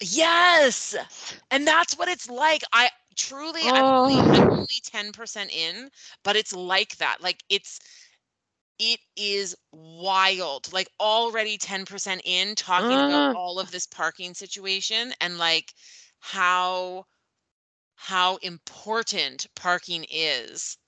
[0.00, 0.96] Yes.
[1.50, 2.62] And that's what it's like.
[2.72, 4.04] I truly I'm Oh.
[4.04, 5.90] only, I'm only 10% in,
[6.24, 7.22] but it's like that.
[7.22, 7.80] Like it's
[8.78, 10.72] it is wild.
[10.72, 13.34] Like already 10% in talking about Uh.
[13.34, 15.72] all of this parking situation and like
[16.20, 17.06] how
[17.94, 20.78] how important parking is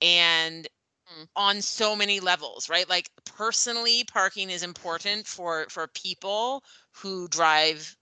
[0.00, 0.68] and
[1.10, 1.28] Mm.
[1.36, 6.62] on so many levels right like personally parking is important for for people
[6.96, 7.96] who drive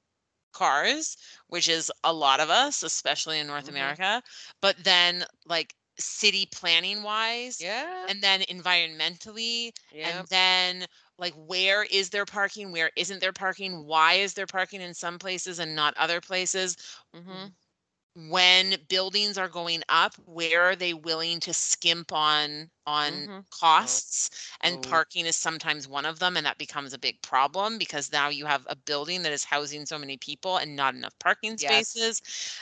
[0.53, 1.17] cars
[1.49, 3.69] which is a lot of us especially in north Mhm.
[3.69, 4.23] america
[4.61, 8.09] but then like city planning wise Yeah.
[8.09, 10.23] and then environmentally yeah.
[10.23, 10.87] and then
[11.19, 15.19] like where is there parking where isn't there parking why is there parking in some
[15.19, 16.77] places and not other places
[17.15, 17.47] hmm
[18.29, 23.47] when buildings are going up where are they willing to skimp on on Mhm.
[23.51, 24.31] costs
[24.61, 24.83] and Oh.
[24.83, 28.47] parking is sometimes one of them and that becomes a big problem because now you
[28.47, 31.57] have a building that is housing so many people and not enough parking Yes.
[31.57, 32.21] spaces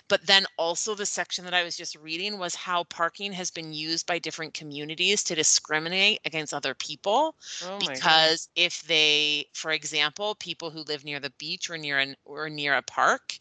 [0.09, 3.73] but then also the section that i was just reading was how parking has been
[3.73, 8.33] used by different communities to discriminate against other people Oh my God.
[8.33, 12.49] because if they for example people who live near the beach or near an or
[12.49, 13.35] near a park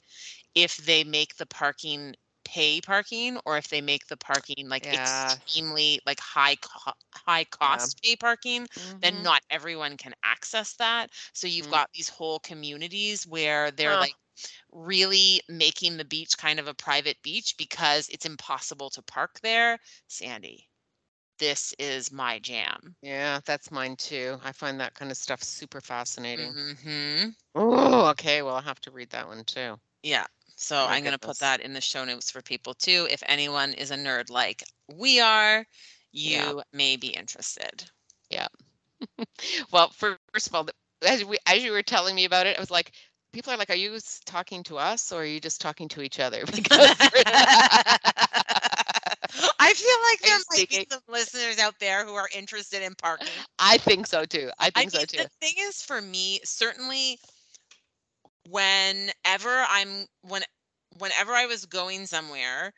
[0.63, 2.15] if they make the parking
[2.45, 5.39] pay parking or if they make the parking like Yeah.
[5.53, 8.67] extremely like high co- high cost pay parking
[9.01, 9.23] then Mhm.
[9.23, 11.77] not everyone can access that so you've Mm.
[11.77, 14.07] got these whole communities where they're Huh.
[14.07, 14.15] like
[14.71, 19.79] really making the beach kind of a private beach because it's impossible to park there
[20.07, 20.69] sandy
[21.39, 24.39] this is my jam Yeah, that's mine too.
[24.43, 26.57] I find that kind of stuff super fascinating.
[26.57, 27.29] mm-hmm.
[27.55, 28.41] Oh, okay.
[28.41, 29.79] Well, I'll have to read that one too.
[30.03, 30.27] Yeah.
[30.57, 33.07] So I'm going to put that in the show notes for people too.
[33.11, 35.65] If anyone is a nerd like we are,
[36.13, 36.53] you Yeah.
[36.73, 37.85] may be interested.
[38.29, 38.47] Yeah.
[39.71, 40.67] well, fir- first of all,
[41.07, 42.93] as we as you were telling me about it, I was like,
[43.33, 46.19] people are like, "Are you talking to us or are you just talking to each
[46.19, 46.95] other?" Because
[49.59, 53.45] I feel like there might be some listeners out there who are interested in parking.
[53.59, 54.49] I think so too.
[54.59, 55.17] I I think so mean, too.
[55.17, 57.19] the thing is for me, certainly
[58.49, 60.43] whenever I'm when
[60.97, 62.73] whenever I was going somewhere,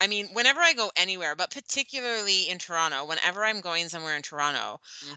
[0.00, 4.22] I mean, whenever I go anywhere, but particularly in Toronto, whenever I'm going somewhere in
[4.22, 5.16] Toronto, Mm.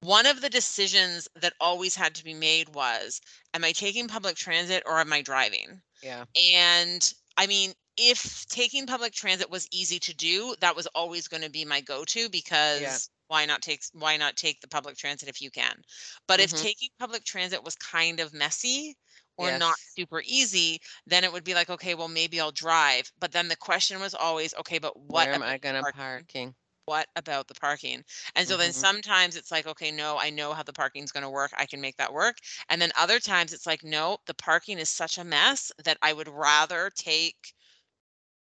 [0.00, 3.20] one of the decisions that always had to be made was
[3.54, 5.82] am I taking public transit or am I driving?
[6.02, 6.24] Yeah.
[6.36, 11.42] And I mean, if taking public transit was easy to do, that was always going
[11.42, 15.40] to be my go-to because why not take why not take the public transit if
[15.42, 15.82] you can?
[16.26, 16.54] But if Mhm.
[16.54, 18.96] taking public transit was kind of messy
[19.40, 23.10] or not super easy, then it would be like, okay, well maybe I'll drive.
[23.18, 25.84] But then the question was always, okay, but what Where am I gonna parking?
[25.84, 26.54] parking?
[26.86, 28.04] what about the parking?
[28.34, 28.72] And so then Mhm.
[28.72, 31.52] sometimes it's like, okay, no, I know how the parking's going to work.
[31.56, 32.38] I can make that work.
[32.68, 36.12] And then other times it's like, no, the parking is such a mess that I
[36.12, 37.54] would rather take,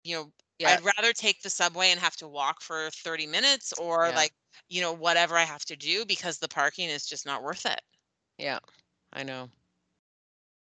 [0.04, 0.78] you know, Yeah.
[0.78, 4.15] I'd rather take the subway and have to walk for 30 minutes or Yeah.
[4.15, 4.34] like,
[4.70, 7.82] you know, whatever I have to do because the parking is just not worth it.
[8.38, 8.60] Yeah.
[9.13, 9.50] I know.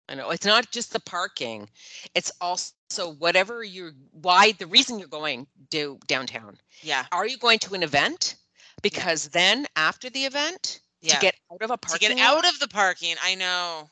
[0.07, 0.29] I know.
[0.29, 1.67] It's not just the parking.
[2.13, 2.73] It's also
[3.17, 6.57] whatever you're why the reason you're going do downtown.
[6.81, 7.05] Yeah.
[7.11, 8.35] Are you going to an event?
[8.83, 11.15] Because then after the event, Yeah.
[11.15, 13.15] to get out of a parking, to get lot out of the parking.
[13.23, 13.89] I know.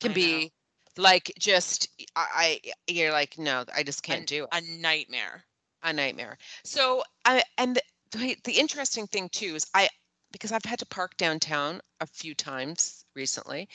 [0.00, 0.14] can I know.
[0.14, 0.52] be
[0.96, 4.48] like just I, I you're like no, I just can't An- do it.
[4.52, 5.44] a nightmare.
[5.82, 6.36] a nightmare.
[6.64, 9.88] So I and the the interesting thing too is I
[10.32, 13.68] because I've had to park downtown a few times recently,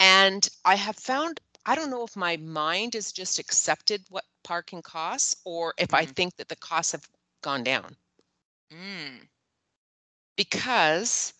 [0.00, 4.82] and I have found I don't know if my mind has just accepted what parking
[4.82, 6.16] costs or if I Mhm.
[6.16, 7.08] think that the costs have
[7.42, 7.96] gone down
[8.72, 9.28] Mm.
[10.36, 11.34] because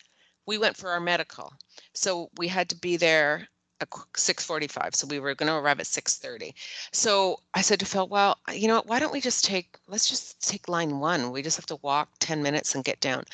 [0.47, 1.53] we went for our medical.
[1.95, 3.49] So we had to be there
[3.81, 6.55] at 6:45, so we were going to arrive at 6:30.
[6.93, 10.09] So I said to Phil, "Well, you know, what, why don't we just take let's
[10.09, 11.31] just take line 1.
[11.33, 13.25] We just have to walk 10 minutes and get down."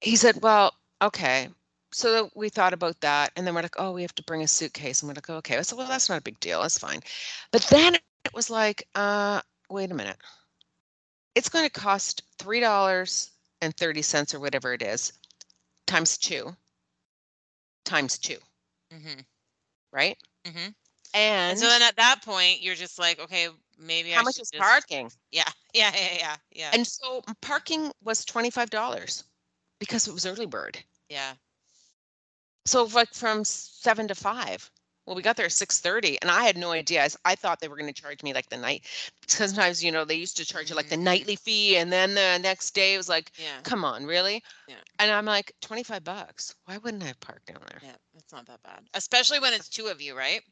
[0.00, 1.48] He said, "Well, okay."
[1.94, 4.48] So we thought about that, and then we're like, "Oh, we have to bring a
[4.48, 6.60] suitcase." And we're like, "Okay." I said, "Well, that's not a big deal.
[6.62, 7.00] That's fine."
[7.52, 10.16] But then it was like, uh, wait a minute.
[11.36, 13.30] It's going to cost three dollars
[13.60, 15.12] and thirty cents or whatever it is,
[15.86, 16.56] times two,
[17.84, 18.38] times two,
[18.92, 19.20] hmm
[19.92, 20.16] right?
[20.46, 20.58] hmm
[21.14, 24.34] And, And so then at that point, you're just like, okay, maybe I how much
[24.34, 25.12] should is just- parking?
[25.30, 26.70] Yeah, yeah, yeah, yeah, yeah.
[26.72, 29.22] And so parking was twenty five dollars
[29.78, 30.82] because it was early bird.
[31.08, 31.34] yeah.
[32.66, 34.70] So like from seven to five.
[35.06, 37.06] Well, we got there at six thirty, and I had no idea.
[37.24, 38.86] i, thought they were going to charge me like the night.
[39.28, 41.02] Sometimes you know they used to charge you like the Mhm.
[41.02, 43.60] nightly fee, and then the next day it was like, Yeah.
[43.62, 44.42] come on, really?
[44.66, 44.82] Yeah.
[44.98, 46.54] And I'm like, twenty five bucks.
[46.64, 47.82] Why wouldn't I park down there?
[47.82, 47.96] Yeah.
[48.14, 48.88] It's not that bad.
[48.94, 50.42] Especially when it's two of you, right?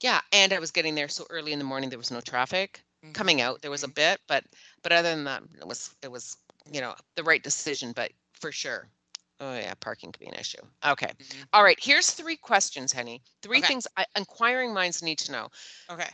[0.00, 2.84] Yeah, and I was getting there so early in the morning there was no traffic.
[3.02, 3.94] Mhm, Coming out there was a mhm.
[3.94, 4.44] bit, but
[4.82, 6.36] but other than that, it was it was
[6.70, 7.92] you know the right decision.
[7.92, 8.90] But for sure,
[9.40, 10.62] oh yeah, parking could be an issue.
[10.84, 11.48] Okay, Mhm.
[11.52, 11.78] all right.
[11.80, 13.22] Here's three questions, Henny.
[13.42, 13.66] Three Okay.
[13.68, 15.50] things I, inquiring minds need to know.
[15.88, 16.10] Okay.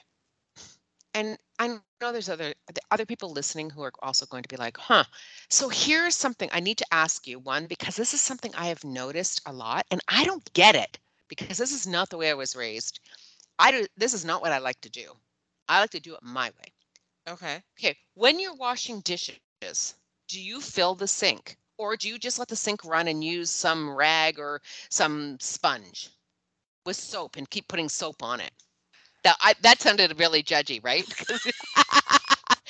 [1.15, 1.81] And I know
[2.13, 2.55] there's other
[2.91, 5.05] other people listening who are also going to be like, huh.
[5.49, 7.39] So here's something I need to ask you.
[7.39, 10.99] One, because this is something I have noticed a lot, and I don't get it
[11.29, 13.01] because this is not the way I was raised.
[13.59, 13.87] I do.
[13.97, 15.17] This is not what I like to do.
[15.69, 16.73] I like to do it my way.
[17.29, 17.63] Okay.
[17.79, 19.95] Okay, when you're washing dishes,
[20.29, 23.51] do you fill the sink or do you just let the sink run and use
[23.51, 26.11] some rag or some sponge
[26.85, 28.53] with soap and keep putting soap on it?
[29.25, 31.07] That I, that sounded really judgy, right?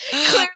[0.24, 0.48] Clearly,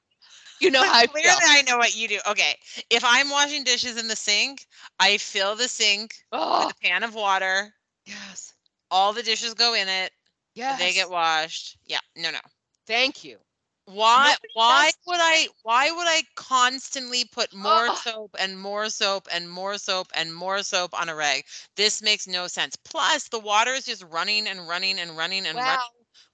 [0.60, 1.40] you know how I Clearly, feel.
[1.46, 2.20] I know what you do.
[2.30, 2.56] Okay.
[2.90, 4.66] If I'm washing dishes in the sink,
[4.98, 6.74] I fill the sink Oh, with a oh.
[6.74, 7.74] pan of water.
[8.06, 8.54] yes,
[8.90, 10.12] All the dishes go in it.
[10.54, 10.78] yes.
[10.78, 11.78] They get washed.
[11.84, 12.00] Yeah.
[12.16, 12.40] No, no.
[12.86, 13.38] Thank you.
[13.86, 17.96] Why Nobody why does would I why would I constantly put more Ugh.
[17.98, 21.44] soap and more soap and more soap and more soap on a rag?
[21.76, 22.74] This makes no sense.
[22.84, 25.70] Plus the water is just running and running and running and running.
[25.70, 25.90] Well,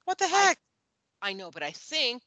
[0.06, 0.58] What the heck?
[1.20, 2.22] I know, but I think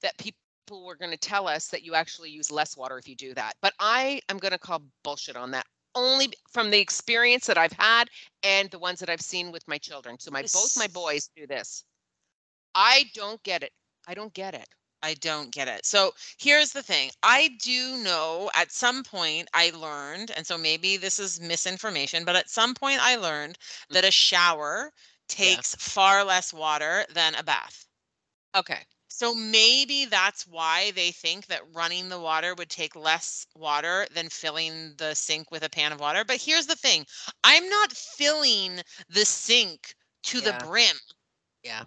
[0.00, 3.14] that people were going to tell us that you actually use less water if you
[3.14, 3.56] do that.
[3.60, 7.72] But I am going to call bullshit on that only from the experience that I've
[7.72, 8.08] had
[8.42, 10.18] and the ones that I've seen with my children.
[10.18, 11.84] So my both my boys do this.
[12.74, 13.72] I don't get it.
[14.10, 14.74] I don't get it.
[15.02, 15.84] I don't get it.
[15.84, 17.10] So here's the thing.
[17.22, 22.34] I do know at some point I learned, and so maybe this is misinformation, but
[22.36, 23.58] at some point I learned
[23.92, 24.00] Mm.
[24.00, 24.92] that a shower
[25.28, 27.88] takes far less water than a bath.
[28.54, 28.86] Okay.
[29.08, 34.30] So maybe that's why they think that running the water would take less water than
[34.30, 36.24] filling the sink with a pan of water.
[36.24, 37.06] But here's the thing
[37.44, 39.94] I'm not filling the sink
[40.24, 40.52] to Yeah.
[40.52, 40.96] the brim.
[41.64, 41.86] Yeah.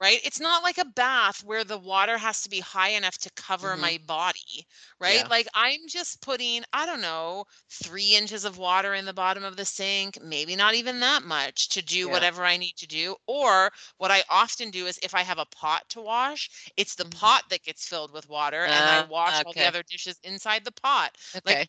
[0.00, 0.20] Right?
[0.24, 3.76] It's not like a bath where the water has to be high enough to cover
[3.76, 3.76] Mhm.
[3.76, 4.66] my body.
[5.00, 5.22] Right?
[5.22, 5.28] Yeah.
[5.28, 9.56] Like I'm just putting, I don't know, three inches of water in the bottom of
[9.56, 12.08] the sink, maybe not even that much to do Yeah.
[12.08, 13.16] whatever I need to do.
[13.26, 17.04] Or what I often do is if I have a pot to wash, it's the
[17.04, 17.04] Mhm.
[17.06, 20.64] pot that gets filled with water and I Ah, wash all the other dishes inside
[20.64, 21.16] the pot.
[21.34, 21.66] Okay.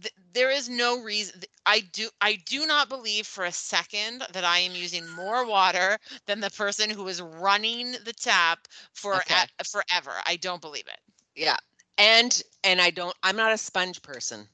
[0.00, 4.44] Th- there is no reason I do I do not believe for a second that
[4.44, 9.44] I am using more water than the person who is running the tap for Okay.
[9.64, 10.12] forever.
[10.26, 10.98] I don't believe it.
[11.34, 11.56] yeah.
[11.98, 14.48] And and I don't I'm not a sponge person.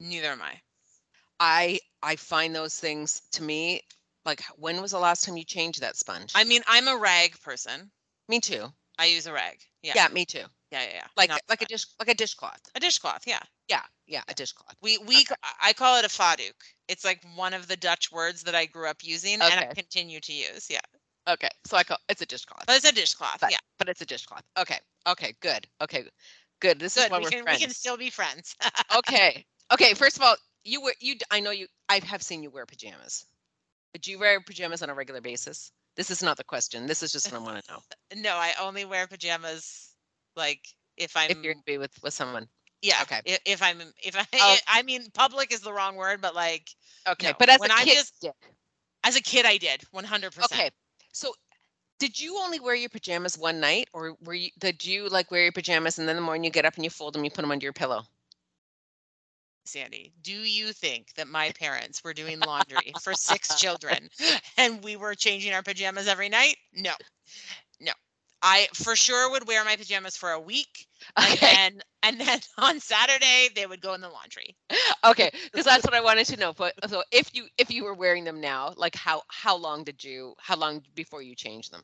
[0.00, 0.60] Neither am I.
[1.40, 3.82] I I find those things to me
[4.24, 6.32] like when was the last time you changed that sponge?
[6.34, 7.90] I mean, I'm a rag person.
[8.28, 8.72] me too.
[8.98, 9.58] I use a rag.
[9.82, 9.94] Yeah.
[9.94, 10.44] Yeah, me too.
[10.72, 11.06] Yeah, yeah, yeah.
[11.18, 12.60] Like Not like a dish like a dishcloth.
[12.74, 13.40] a dishcloth, yeah.
[13.68, 14.74] Yeah, yeah, a dishcloth.
[14.80, 16.54] We we ca- I call it a faduk.
[16.88, 20.20] It's like one of the Dutch words that I grew up using and I continue
[20.20, 20.68] to use.
[20.70, 20.80] Yeah.
[21.28, 23.38] Okay, so I call it's a dishcloth, But it's a dishcloth.
[23.40, 23.58] but, yeah.
[23.78, 24.42] but it's a dishcloth.
[24.58, 25.68] Okay, okay, good.
[25.82, 26.04] Okay,
[26.60, 26.78] good.
[26.78, 27.60] This is why We we're can, friends.
[27.60, 28.56] we can still be friends.
[28.96, 29.92] okay, okay.
[29.94, 31.16] First of all, you wear you.
[31.30, 31.66] I know you.
[31.90, 33.26] I have seen you wear pajamas.
[33.92, 35.70] But do you wear pajamas on a regular basis?
[35.96, 36.86] This is not the question.
[36.86, 37.80] This is just what I want to know.
[38.22, 39.91] no, I only wear pajamas
[40.36, 40.60] like
[40.96, 42.48] if I'm If you're gonna be with with someone,
[42.82, 42.98] yeah.
[43.02, 43.20] okay.
[43.24, 44.56] If, if I'm if I Oh.
[44.68, 46.68] I mean public is the wrong word, but like
[47.08, 47.28] okay.
[47.28, 48.26] No, But as when a I kid, just-
[49.04, 50.44] as a kid I did 100%.
[50.44, 50.70] okay.
[51.12, 51.34] So,
[51.98, 54.50] did you only wear your pajamas one night, or were you?
[54.58, 56.90] Did you like wear your pajamas and then the morning you get up and you
[56.90, 58.02] fold them, you put them under your pillow?
[59.64, 64.08] Sandy, do you think that my parents were doing laundry for six children
[64.56, 66.56] and we were changing our pajamas every night?
[66.74, 66.92] No.
[68.42, 70.86] I for sure would wear my pajamas for a week,
[71.20, 71.46] and Okay.
[71.46, 74.56] then and then on Saturday they would go in the laundry.
[75.04, 76.52] Okay, because that's what I wanted to know.
[76.52, 80.04] But so if you if you were wearing them now, like how how long did
[80.04, 81.82] you how long before you changed them?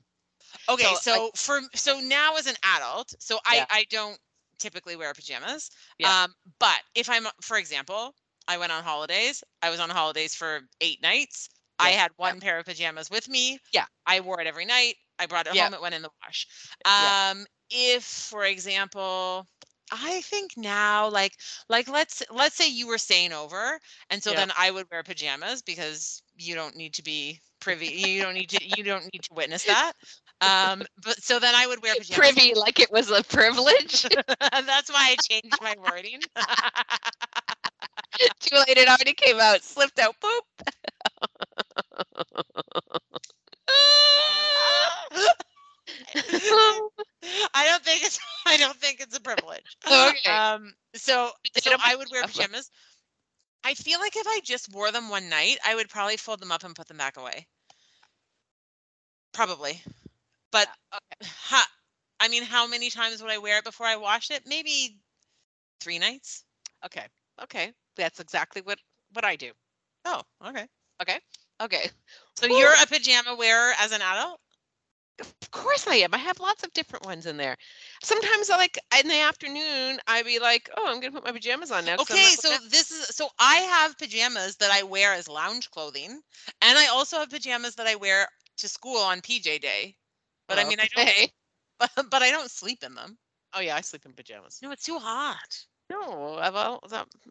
[0.69, 3.67] Okay, So, so, like- for so now as an adult, so I Yeah.
[3.71, 4.19] I don't
[4.59, 5.71] typically wear pajamas.
[5.99, 6.15] Yeah.
[6.25, 8.15] Um, but if I'm for example,
[8.49, 9.43] I went on holidays.
[9.63, 11.49] I was on holidays for eight nights.
[11.79, 12.35] I Yeah, had yeah.
[12.35, 13.59] one pair of pajamas with me.
[13.73, 13.87] Yeah.
[14.07, 14.97] I wore it every night.
[15.19, 15.55] I brought it Yeah.
[15.55, 15.75] home.
[15.75, 16.47] It went in the wash.
[16.85, 19.47] Um, if for example,
[19.93, 21.33] I think now like
[21.69, 23.79] like let's let's say you were staying over
[24.11, 28.23] and so then I would wear pajamas because you don't need to be privy you
[28.23, 29.93] don't need to you don't need to witness that.
[30.41, 32.17] Um but so then I would wear pajamas.
[32.17, 34.07] Privy, like it was a privilege.
[34.53, 36.21] That's why I changed my wording.
[38.41, 40.15] Too late, it already came out, slipped out.
[40.21, 40.41] Boop.
[47.55, 49.65] I don't think it's I don't think it's a privilege.
[49.87, 50.31] Okay.
[50.31, 52.71] Um so so I would wear pajamas.
[53.65, 56.53] I feel like if I just wore them one night, I would probably fold them
[56.53, 57.47] up and put them back away.
[59.33, 59.81] Probably.
[60.53, 60.69] But
[61.23, 61.67] ha,
[62.21, 64.43] I mean, how many times would I wear it before I wash it?
[64.47, 64.97] Maybe
[65.81, 66.45] three nights.
[66.85, 67.07] Okay.
[67.43, 67.73] Okay.
[67.97, 68.79] That's exactly what
[69.13, 69.53] what I do.
[70.05, 70.67] Oh, okay.
[71.03, 71.19] Okay.
[71.61, 71.91] Okay.
[72.37, 72.59] So Whew.
[72.59, 74.41] you're a pajama wearer as an adult?
[75.21, 76.13] Of course I am.
[76.15, 77.57] I have lots of different ones in there.
[78.03, 81.33] Sometimes I like in the afternoon I'd be like, "Oh, I'm going to put my
[81.33, 85.13] pajamas on now." Okay, so gonna-" this is so I have pajamas that I wear
[85.15, 86.23] as lounge clothing,
[86.61, 88.29] and I also have pajamas that I wear
[88.59, 89.97] to school on PJ day.
[90.49, 91.09] But I mean, I don't.
[91.09, 91.33] Okay.
[91.79, 93.19] But, but I don't sleep in them.
[93.53, 94.61] Oh yeah, I sleep in pajamas.
[94.63, 95.67] No, it's too hot.
[95.91, 96.81] No, I- well,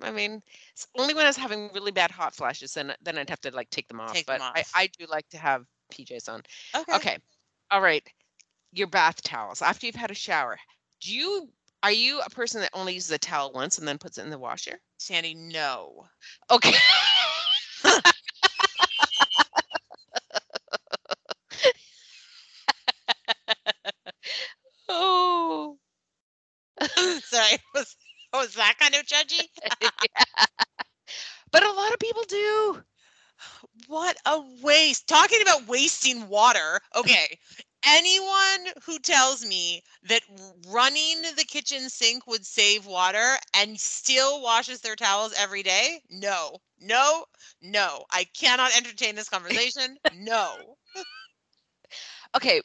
[0.02, 3.30] I mean, it's only when I was having really bad hot flashes, then then I'd
[3.30, 4.18] have to like take them off.
[4.18, 4.64] Take but them I.
[4.74, 6.42] I do like to have PJs on.
[6.76, 6.98] Okay.
[6.98, 7.18] Okay.
[7.72, 8.04] All right.
[8.74, 10.60] Your bath towels after you've had a shower.
[11.02, 11.50] Do you
[11.84, 14.30] are you a person that only uses a towel once and then puts it in
[14.32, 14.80] the washer?
[14.98, 16.08] Sandy, no.
[16.52, 16.74] Okay.
[24.90, 25.78] oh.
[27.24, 27.96] Sorry, was
[28.34, 29.48] was that kind of judgy?
[31.52, 32.84] But a lot of people do.
[33.88, 35.08] What a waste.
[35.08, 36.82] Talking about wasting water.
[36.96, 37.40] Okay.
[37.86, 40.24] Anyone who tells me that
[40.68, 46.58] running the kitchen sink would save water and still washes their towels every day, no,
[46.82, 47.26] no,
[47.62, 48.04] no.
[48.12, 49.98] I cannot entertain this conversation.
[50.16, 50.76] No.
[52.36, 52.62] Okay.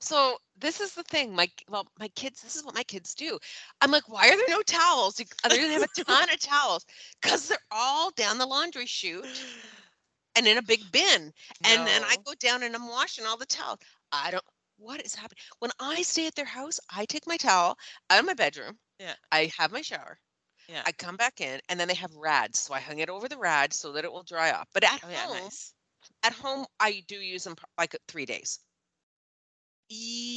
[0.00, 1.34] So this is the thing.
[1.34, 2.42] My well, my kids.
[2.42, 3.38] This is what my kids do.
[3.80, 5.14] I'm like, why are there no towels?
[5.16, 5.26] They're
[5.60, 6.84] gonna have a ton of towels
[7.22, 9.26] because they're all down the laundry chute
[10.36, 11.32] and in a big bin.
[11.64, 13.78] And then I go down and I'm washing all the towels.
[14.12, 14.44] I don't.
[14.78, 15.42] What is happening?
[15.58, 17.76] When I stay at their house, I take my towel
[18.08, 18.78] out of my bedroom.
[18.98, 19.14] Yeah.
[19.30, 20.18] I have my shower.
[20.68, 20.82] Yeah.
[20.86, 23.36] I come back in, and then they have rads, so I hung it over the
[23.38, 24.68] rad so that it will dry off.
[24.72, 25.74] But at Oh yeah, home, nice.
[26.22, 28.60] at home, I do use them like three days.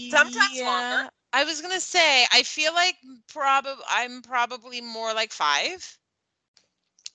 [0.09, 1.09] Sometimes longer.
[1.33, 2.95] I was gonna say, I feel like
[3.27, 5.97] probably I'm probably more like five.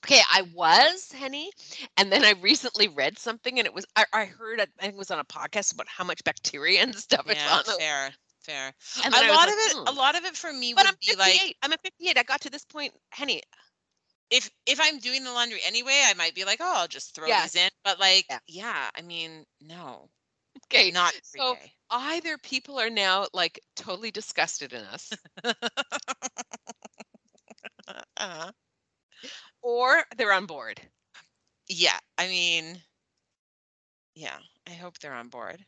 [0.05, 1.51] Okay, I was Henny,
[1.97, 4.97] and then I recently read something, and it was I, I heard I think it
[4.97, 7.77] was on a podcast about how much bacteria and stuff is Yeah, on them.
[7.79, 8.73] fair, fair.
[9.05, 10.53] And A then I was lot like, of it, a "Hmm." lot of it for
[10.53, 12.19] me But would I'm be like I'm a 58.
[12.19, 13.43] I got to this point, Henny.
[14.31, 17.27] if if I'm doing the laundry anyway, I might be like, oh, I'll just throw
[17.27, 17.43] Yeah.
[17.43, 17.71] these in.
[17.85, 18.39] But like, Yeah.
[18.47, 20.09] yeah, I mean, no,
[20.67, 21.73] Okay, not so- day.
[21.91, 25.13] either people are now like totally disgusted in us,
[28.17, 28.53] Uh-huh.
[29.62, 30.81] Or they're on board.
[31.68, 32.83] Yeah, I mean,
[34.14, 35.64] yeah, I hope they're on board.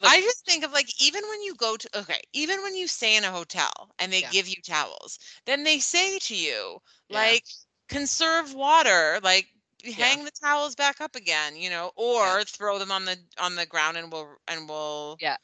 [0.00, 2.86] Look- I just think of like even when you go to okay, even when you
[2.88, 4.30] stay in a hotel and they Yeah.
[4.30, 6.78] give you towels, then they say to you
[7.08, 7.34] Yeah.
[7.34, 7.44] like
[7.88, 9.48] conserve water, like
[9.94, 10.16] Yeah.
[10.16, 13.66] hang the towels back up again, you know, or throw them on the on the
[13.66, 15.36] ground and we'll and we'll Yeah.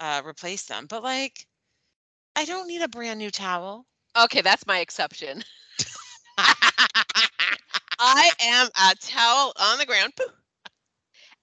[0.00, 0.86] uh replace them.
[0.86, 1.46] But like
[2.36, 3.86] I don't need a brand new towel.
[4.16, 5.44] Okay, that's my exception.
[6.38, 10.12] I am a towel on the ground.
[10.16, 10.32] Poof.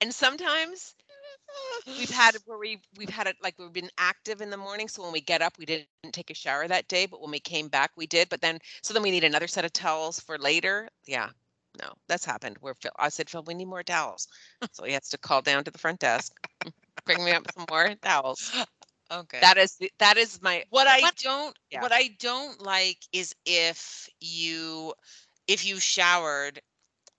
[0.02, 0.96] And sometimes
[1.88, 4.88] we've had where we we've had it like we've been active in the morning.
[4.88, 7.40] So when we get up, we didn't take a shower that day, but when we
[7.40, 8.30] came back, we did.
[8.30, 10.90] But then so then we need another set of towels for later.
[11.06, 11.30] Yeah.
[11.82, 12.58] No, that's happened.
[12.60, 14.28] Where Phil, I said, Phil, we need more towels.
[14.74, 16.32] So he has to call down to the front desk,
[17.06, 18.52] bring me up some more towels.
[19.12, 19.40] Okay.
[19.42, 21.16] That is the- that is my what I What?
[21.18, 21.82] don't Yeah.
[21.82, 24.94] what I don't like is if you
[25.48, 26.62] if you showered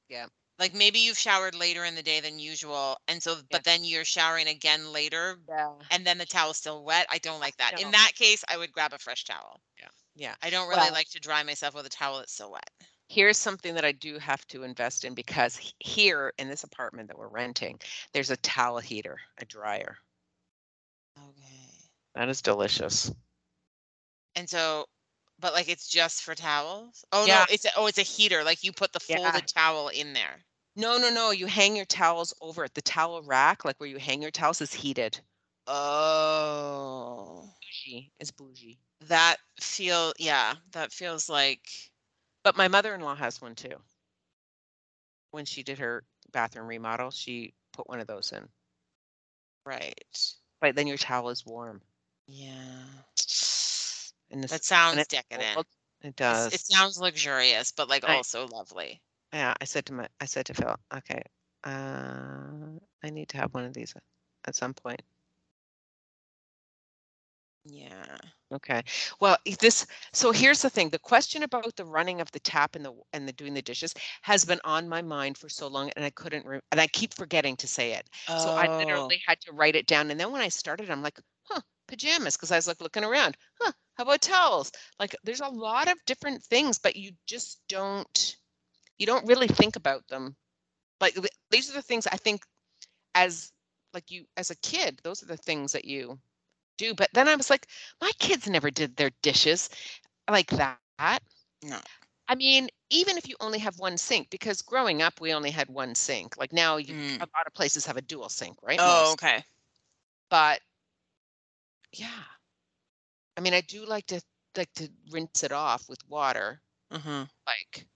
[0.09, 0.27] Yeah.
[0.59, 4.05] Like maybe you've showered later in the day than usual, and so but then you're
[4.05, 5.73] showering again later, Yeah.
[5.91, 7.07] and then the towel's still wet.
[7.11, 7.81] I don't like that.
[7.81, 9.61] In that case, I would grab a fresh towel.
[9.77, 9.89] Yeah.
[10.15, 10.37] Yeah.
[10.43, 12.71] I don't really Well- like to dry myself with a towel that's still wet.
[13.09, 17.19] Here's something that I do have to invest in because here in this apartment that
[17.19, 17.81] we're renting,
[18.13, 19.99] there's a towel heater, a dryer.
[22.15, 23.13] That is delicious.
[24.37, 24.87] And so,
[25.41, 27.05] but like it's just for towels?
[27.11, 27.41] Oh Yeah.
[27.41, 28.45] no, it's a, oh it's a heater.
[28.45, 29.17] Like you put the Yeah.
[29.17, 30.45] folded towel in there.
[30.77, 31.33] No, no, no.
[31.33, 32.75] You hang your towels over it.
[32.75, 35.21] The towel rack, like where you hang your towels, is heated.
[35.67, 37.51] Oh.
[37.61, 38.79] Bougie is bougie.
[39.03, 41.93] That feel yeah, that feels like
[42.45, 43.83] But my mother-in-law has one too.
[45.33, 48.49] When she did her bathroom remodel, she put one of those in.
[49.67, 50.35] right.
[50.61, 51.81] But then your towel is warm.
[52.27, 53.05] Yeah.
[54.31, 55.65] And this, That sounds it's decadent.
[55.65, 55.67] cold.
[56.03, 56.53] It does.
[56.53, 59.03] It sounds luxurious, but like I- also lovely.
[59.33, 61.23] Yeah, I said to my, I said to Phil, okay,
[61.65, 63.95] uh, I need to have one of these
[64.47, 65.03] at some point.
[67.67, 68.19] Yeah.
[68.53, 68.83] Okay.
[69.21, 72.85] Well, this, so here's the thing, the question about the running of the tap and
[72.85, 76.05] the, and the doing the dishes has been on my mind for so long and
[76.05, 78.09] I couldn't, re- and I keep forgetting to say it.
[78.27, 78.35] Oh.
[78.37, 78.75] So I Oh.
[78.79, 80.11] literally had to write it down.
[80.11, 81.19] And then when I started, I'm like,
[81.95, 84.73] pajamas, because I was like looking around, huh, how about towels?
[85.01, 88.37] Like there's a lot of different things, but you just don't,
[88.99, 90.37] you don't really think about them.
[91.01, 91.17] Like
[91.51, 92.43] these are the things I think
[93.15, 93.53] as
[93.95, 96.21] like you as a kid, those are the things that you
[96.79, 96.95] do.
[96.95, 97.69] But then I was like,
[98.01, 99.71] my kids never did their dishes
[100.31, 101.23] like that.
[101.63, 101.81] No.
[102.29, 105.69] I mean, even if you only have one sink, because growing up we only had
[105.71, 106.37] one sink.
[106.39, 107.27] Like now you Mm.
[107.27, 108.83] a lot of places have a dual sink, right?
[108.83, 109.15] Oh, Most.
[109.15, 109.45] okay.
[110.31, 110.61] But
[111.99, 112.25] yeah.
[113.37, 114.21] I mean, I do like to
[114.57, 116.61] like to rinse it off with water,
[116.93, 117.23] Mm-hmm.
[117.47, 117.87] like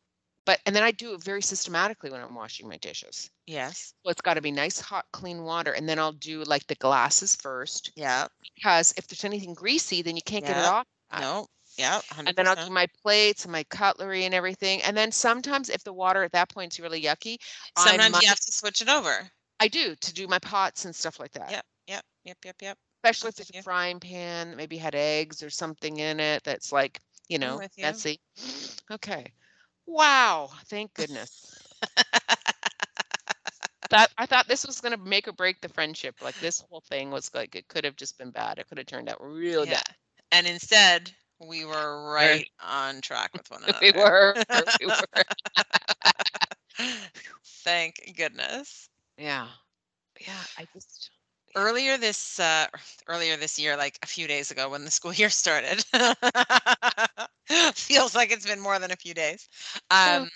[0.44, 3.30] but and then I do it very systematically when I'm washing my dishes.
[3.46, 3.92] Yes.
[4.03, 5.72] Well, it's got to be nice, hot, clean water.
[5.72, 8.26] And then I'll do like the glasses first Yeah.
[8.57, 10.86] because if there's anything greasy, then you can't get it off.
[11.20, 11.46] No.
[11.76, 12.01] Yeah.
[12.16, 14.82] And then I'll do my plates and my cutlery and everything.
[14.82, 17.36] And then sometimes if the water at that point is really yucky,
[17.76, 19.30] I Sometimes might- you have to switch it over.
[19.61, 21.51] I do to do my pots and stuff like that.
[21.51, 21.64] Yep.
[21.88, 22.05] Yep.
[22.24, 22.38] Yep.
[22.44, 22.57] Yep.
[22.62, 22.78] Yep.
[23.05, 26.72] Especially if it's a frying pan that maybe had eggs or something in it that's
[26.72, 27.82] like, you know, you.
[27.82, 28.20] messy.
[28.90, 29.32] Okay.
[29.86, 30.49] Wow.
[30.66, 31.59] Thank goodness.
[33.90, 36.14] that I thought this was gonna make or break the friendship.
[36.22, 38.59] Like this whole thing was like it could have just been bad.
[38.59, 39.82] It could have turned out real yeah.
[40.32, 43.78] And instead, we were right on track with one another.
[43.80, 44.36] we were.
[44.80, 45.24] We were.
[47.64, 48.88] Thank goodness.
[49.16, 49.49] Yeah.
[50.20, 50.42] Yeah.
[50.59, 51.11] I just
[51.55, 52.66] Earlier this uh,
[53.09, 55.84] earlier this year, like a few days ago, when the school year started,
[57.74, 59.49] feels like it's been more than a few days.
[59.90, 60.28] Um,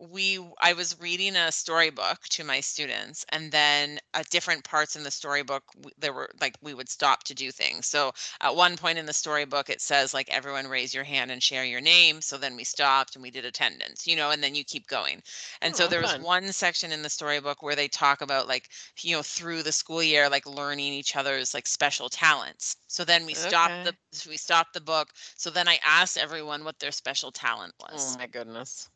[0.00, 5.04] we I was reading a storybook to my students, and then at different parts in
[5.04, 5.64] the storybook,
[5.98, 7.86] there were like we would stop to do things.
[7.86, 11.42] So at one point in the storybook, it says like everyone raise your hand and
[11.42, 12.20] share your name.
[12.22, 15.22] So then we stopped and we did attendance, you know, and then you keep going.
[15.62, 16.18] And so Oh, there was fun.
[16.18, 18.68] one section in the storybook where they talk about like
[19.02, 22.76] you know through the school year like learning each other's like special talents.
[22.88, 23.94] So then we stopped the
[24.28, 25.10] we stopped the book.
[25.36, 28.16] So then I asked everyone what their special talent oh was.
[28.16, 28.88] Oh my goodness.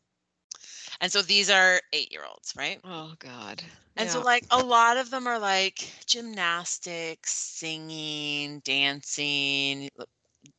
[1.01, 2.79] And so these are 8-year-olds, right?
[2.83, 3.61] Oh God.
[3.97, 9.89] And so like a lot of them are like gymnastics, singing, dancing,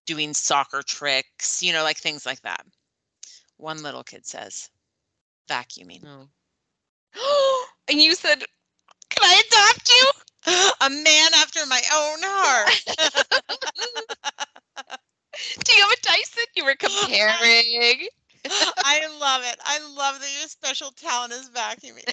[0.06, 2.64] doing soccer tricks, you know, like things like that.
[3.58, 4.70] One little kid says,
[5.48, 6.02] vacuuming.
[6.06, 7.66] Oh.
[7.88, 8.42] and you said,
[9.10, 10.10] "Can I adopt you?"
[10.80, 12.84] a man after my own heart.
[15.64, 16.44] Do you have a Dyson?
[16.54, 18.08] You were comparing.
[18.78, 19.56] I love it.
[19.64, 22.06] I love that your special talent is vacuuming.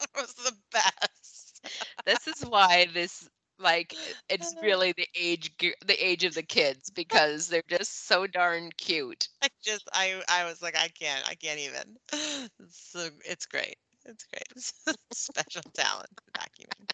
[0.00, 1.66] it was the best.
[2.04, 3.28] this is why this
[3.58, 3.94] like
[4.28, 4.60] it's uh-huh.
[4.62, 9.28] really the age the age of the kids because they're just so darn cute.
[9.42, 11.96] I just I I was like I can't I can't even.
[12.60, 13.76] It's so it's great.
[14.04, 14.96] It's great.
[15.12, 16.88] Special talent vacuuming.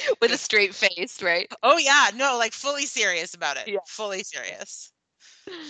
[0.20, 1.50] With a straight face, right?
[1.62, 3.68] Oh yeah, no, like fully serious about it.
[3.68, 3.78] Yeah.
[3.86, 4.92] Fully serious.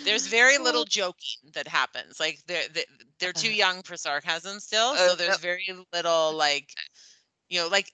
[0.05, 2.19] There's very little joking that happens.
[2.21, 2.87] Like they're they-
[3.19, 3.57] they're too Uh-huh.
[3.57, 6.73] young for sarcasm still, Uh, so there's very little like
[7.49, 7.93] you know like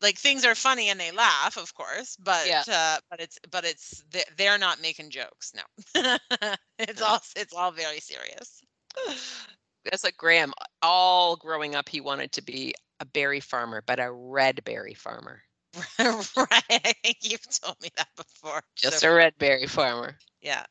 [0.00, 2.62] like things are funny and they laugh, of course, but Yeah.
[2.68, 5.52] uh, but it's but it's they- they're not making jokes.
[5.54, 6.16] No,
[6.78, 8.60] it's all it's all very serious.
[9.84, 10.52] That's like Graham.
[10.82, 15.42] All growing up, he wanted to be a berry farmer, but a red berry farmer.
[15.98, 18.62] right, you've told me that before.
[18.74, 20.18] Just so, a red berry farmer.
[20.40, 20.64] yeah.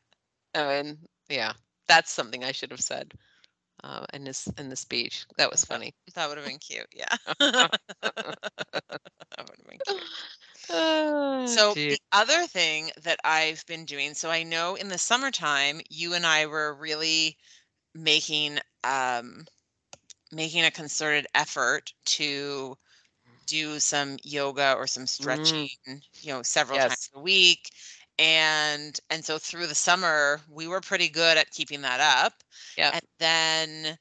[0.54, 0.98] I mean,
[1.28, 1.52] yeah,
[1.88, 3.14] that's something I should have said.
[3.82, 5.26] uh, in this in the speech.
[5.36, 5.94] That was Oh, funny.
[6.14, 6.86] That would have been cute.
[6.92, 7.16] Yeah.
[7.38, 7.70] that
[9.38, 10.08] would have been cute.
[10.68, 11.88] Oh, So gee.
[11.88, 16.24] the other thing that I've been doing, so I know in the summertime, you and
[16.26, 17.36] I were really
[17.94, 19.46] making um
[20.32, 22.76] making a concerted effort to
[23.50, 25.68] do some yoga or some stretching,
[26.22, 26.96] you know, several Yes.
[26.96, 27.70] times a week.
[28.18, 32.34] And and so through the summer, we were pretty good at keeping that up.
[32.76, 32.94] Yep.
[32.94, 33.98] And then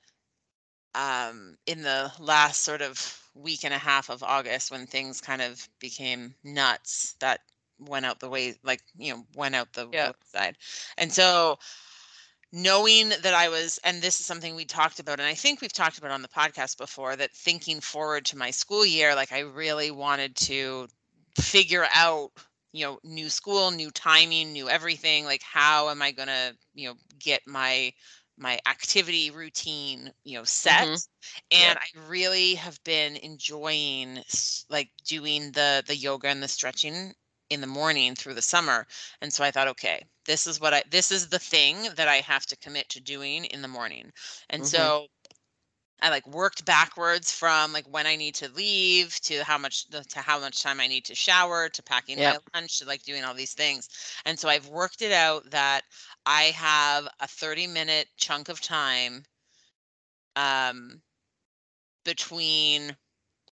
[0.95, 5.41] um in the last sort of week and a half of August when things kind
[5.41, 7.41] of became nuts, that
[7.79, 10.11] went out the way like, you know, went out the Yeah.
[10.25, 10.57] side.
[10.97, 11.57] And so
[12.51, 15.73] knowing that I was, and this is something we talked about, and I think we've
[15.73, 19.39] talked about on the podcast before, that thinking forward to my school year, like I
[19.39, 20.87] really wanted to
[21.39, 22.31] figure out,
[22.71, 25.25] you know, new school, new timing, new everything.
[25.25, 27.91] Like, how am I going to, you know, get my
[28.37, 31.03] my activity routine you know set Mhm.
[31.51, 34.19] and i really have been enjoying
[34.69, 37.13] like doing the the yoga and the stretching
[37.49, 38.85] in the morning through the summer
[39.21, 42.17] and so i thought okay this is what i this is the thing that i
[42.17, 44.11] have to commit to doing in the morning
[44.49, 44.65] and Mhm.
[44.65, 45.07] so
[46.01, 50.03] i like worked backwards from like when i need to leave to how much to
[50.19, 52.37] how much time i need to shower to packing Yep.
[52.37, 53.89] my lunch to like doing all these things
[54.25, 55.83] and so i've worked it out that
[56.25, 59.25] i have a 30 minute chunk of time
[60.35, 61.01] um
[62.03, 62.97] between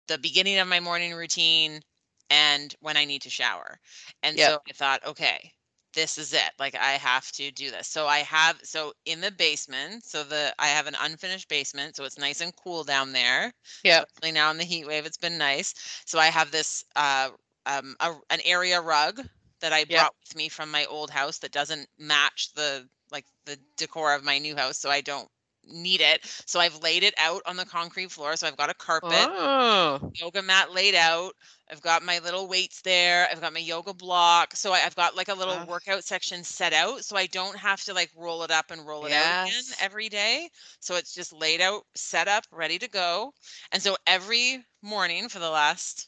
[0.07, 1.81] the beginning of my morning routine
[2.29, 3.79] and when I need to shower.
[4.23, 4.39] And Yep.
[4.39, 5.53] so I thought, okay,
[5.93, 6.51] this is it.
[6.59, 7.87] Like I have to do this.
[7.87, 12.03] So I have so in the basement, so the I have an unfinished basement, so
[12.03, 13.53] it's nice and cool down there.
[13.83, 14.09] Yep.
[14.17, 15.73] Especially now in the heat wave, it's been nice.
[16.05, 17.31] So I have this uh
[17.65, 19.21] um a, an area rug
[19.61, 23.57] that I brought with me from my old house that doesn't match the like the
[23.77, 25.29] decor of my new house, so I don't
[25.67, 26.25] need it.
[26.45, 28.35] So I've laid it out on the concrete floor.
[28.35, 31.33] So I've got a carpet Oh, yoga mat laid out.
[31.69, 33.27] I've got my little weights there.
[33.31, 34.55] I've got my yoga block.
[34.55, 37.03] So I, I've got like a little workout section set out.
[37.05, 40.09] So I don't have to like roll it up and roll it out again every
[40.09, 40.49] day.
[40.79, 43.33] So it's just laid out, set up, ready to go.
[43.71, 46.07] And so every morning for the last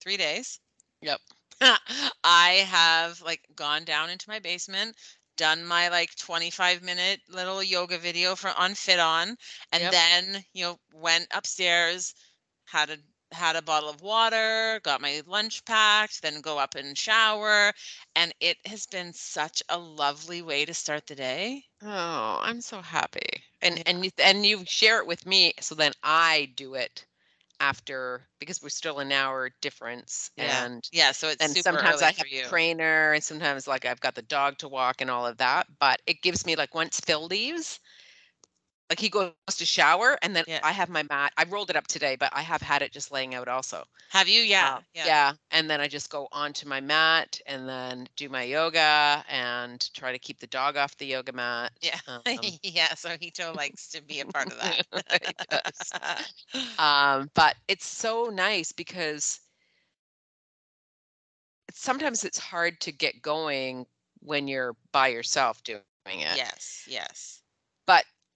[0.00, 0.60] three days,
[1.02, 1.20] Yep.
[2.24, 4.96] I have like gone down into my basement,
[5.36, 9.36] done my like 25 minute little yoga video for on FitOn,
[9.72, 9.92] and Yep.
[9.92, 12.14] then you know went upstairs,
[12.66, 12.98] had a
[13.32, 17.72] had a bottle of water, got my lunch packed, then go up and shower,
[18.14, 21.64] and it has been such a lovely way to start the day.
[21.82, 23.44] Oh, I'm so happy.
[23.60, 23.82] And Yeah.
[23.86, 27.06] and you and you share it with me so then I do it
[27.60, 30.66] after because we're still an hour difference Yeah.
[30.66, 34.14] and Yeah, so it's and sometimes I have a trainer and sometimes like I've got
[34.14, 37.26] the dog to walk and all of that, but it gives me like once Phil
[37.26, 37.80] leaves
[38.90, 40.60] like he goes to shower and then Yeah.
[40.62, 41.32] I have my mat.
[41.36, 43.84] I rolled it up today, but I have had it just laying out also.
[44.10, 44.40] Have you?
[44.40, 45.32] Yeah, Uh, yeah.
[45.50, 50.12] And then I just go onto my mat and then do my yoga and try
[50.12, 51.72] to keep the dog off the yoga mat.
[51.80, 51.98] Yeah.
[52.06, 52.24] Um,
[52.62, 54.86] yeah, so Hito likes to be a part of that.
[56.78, 59.40] Um, but it's so nice because
[61.68, 63.86] it's, sometimes it's hard to get going
[64.20, 65.82] when you're by yourself doing
[66.20, 66.36] it.
[66.36, 67.43] yes, yes.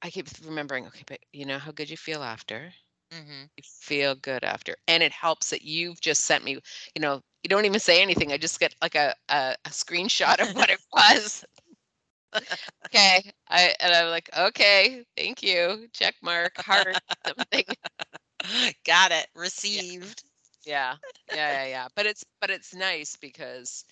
[0.03, 2.75] I keep remembering, okay, but you know how good you feel after?
[3.13, 4.77] hmm You feel good after.
[4.87, 6.53] And it helps that you've just sent me,
[6.95, 8.33] you know, you don't even say anything.
[8.33, 11.45] I just get like a, a, a screenshot of what it was.
[12.87, 13.23] okay.
[13.49, 15.87] I and I'm like, okay, thank you.
[15.93, 17.65] Check mark, heart, something.
[18.85, 19.27] Got it.
[19.35, 20.23] Received.
[20.65, 20.97] Yeah.
[21.31, 21.89] Yeah, yeah, yeah.
[21.95, 23.85] But it's but it's nice because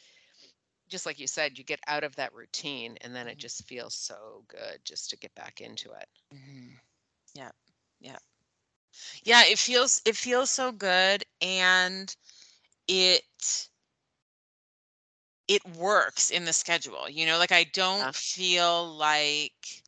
[0.88, 3.38] just like you said, you get out of that routine and then it Mhm.
[3.38, 6.08] just feels so good just to get back into it.
[6.32, 6.78] hmm
[7.34, 7.52] Yeah,
[8.00, 8.18] yeah,
[9.24, 9.42] yeah.
[9.46, 12.14] It feels it feels so good, and
[12.88, 13.68] it
[15.48, 17.08] it works in the schedule.
[17.08, 19.82] You know, like I don't feel like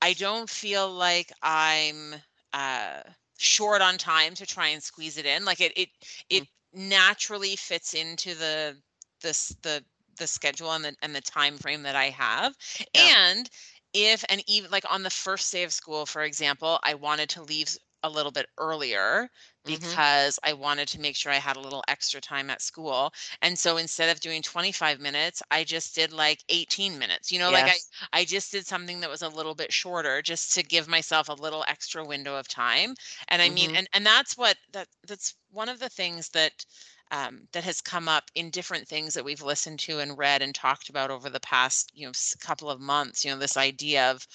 [0.00, 2.14] I don't feel like I'm
[2.52, 3.02] uh
[3.38, 5.44] short on time to try and squeeze it in.
[5.44, 5.88] Like it it
[6.30, 8.80] it naturally fits into the
[9.22, 9.84] this the
[10.18, 12.54] the schedule and the and the time frame that I have.
[12.94, 13.12] Yeah.
[13.14, 13.48] And
[13.92, 17.42] if and even like on the first day of school, for example, I wanted to
[17.42, 19.28] leave a little bit earlier
[19.64, 19.98] Mhm.
[20.04, 23.12] because I wanted to make sure I had a little extra time at school.
[23.42, 27.32] And so instead of doing 25 minutes, I just did like 18 minutes.
[27.32, 27.78] You know, like I
[28.12, 31.32] I just did something that was a little bit shorter just to give myself a
[31.34, 32.94] little extra window of time.
[33.28, 33.74] And I mean, Mhm.
[33.74, 36.64] and and that's what that that's one of the things that
[37.10, 40.54] um, that has come up in different things that we've listened to and read and
[40.54, 43.24] talked about over the past you know couple of months.
[43.24, 44.26] You know, this idea of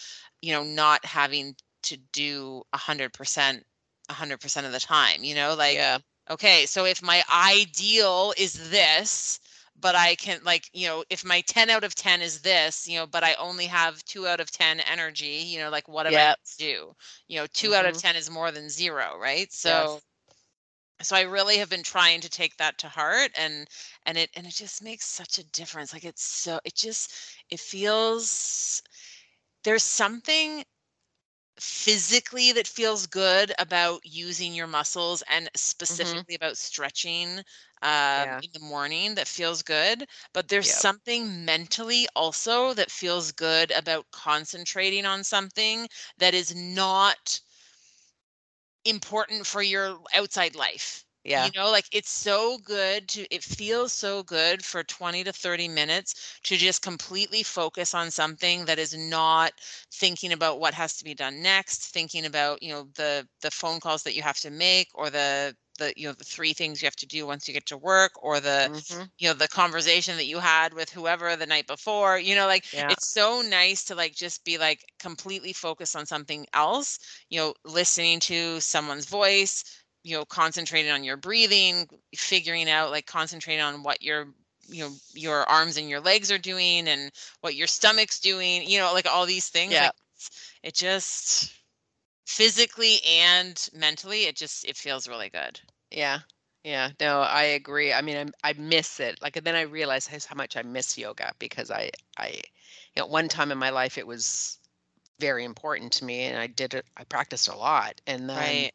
[0.41, 3.63] you know not having to do a hundred percent,
[4.09, 5.99] a hundred percent of the time, you know, like, yeah.
[6.29, 9.39] okay, so if my ideal is this,
[9.75, 12.97] but I can like, you know, if my 10 out of 10 is this, you
[12.99, 16.17] know, but I only have two out of 10 energy, you know, like what am
[16.17, 16.37] I Yep.
[16.45, 16.93] to do?
[17.27, 17.97] You know, 2 out of Mhm.
[17.97, 19.51] 10 is more than zero, right?
[19.51, 20.01] So
[21.05, 23.67] so I really have been trying to take that to heart and
[24.05, 25.93] and it and it just makes such a difference.
[25.93, 27.13] Like it's so it just
[27.49, 28.81] it feels
[29.63, 30.65] there's something
[31.59, 37.39] physically that feels good about using your muscles and specifically about stretching
[37.83, 38.41] um, Yeah.
[38.41, 40.87] in the morning that feels good but there's Yep.
[40.87, 45.87] something mentally also that feels good about concentrating on something
[46.17, 47.39] that is not
[48.85, 51.49] important for your outside life Yeah.
[51.49, 55.67] you know like it's so good to it feels so good for 20 to 30
[55.67, 59.53] minutes to just completely focus on something that is not
[59.91, 63.79] thinking about what has to be done next thinking about you know the the phone
[63.79, 66.85] calls that you have to make or the the you know the three things you
[66.85, 69.11] have to do once you get to work or the Mhm.
[69.17, 72.65] you know the conversation that you had with whoever the night before you know like
[72.71, 72.89] Yeah.
[72.89, 76.99] it's so nice to like just be like completely focused on something else
[77.29, 79.63] you know listening to someone's voice
[80.03, 84.27] you know concentrating on your breathing figuring out like concentrating on what your
[84.67, 87.11] you know your arms and your legs are doing and
[87.41, 89.81] what your stomach's doing you know like all these things Yeah.
[89.81, 89.93] like
[90.63, 91.53] it just
[92.25, 95.61] physically and mentally it just it feels really good
[95.91, 96.19] Yeah.
[96.63, 96.91] Yeah.
[96.99, 97.93] No, I agree.
[97.93, 99.21] I mean, I I miss it.
[99.21, 102.27] Like, and then I realize how much I miss yoga because I I
[102.95, 104.59] you know, one time in my life it was
[105.19, 108.73] very important to me and I did it I practiced a lot and then right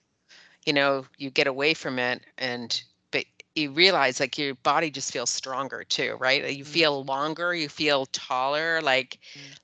[0.66, 2.82] you know, you get away from it and
[3.12, 3.24] but
[3.56, 6.50] you realize like your body just feels stronger too, right?
[6.56, 6.64] You Mm.
[6.64, 9.54] feel longer, you feel taller, like Mm.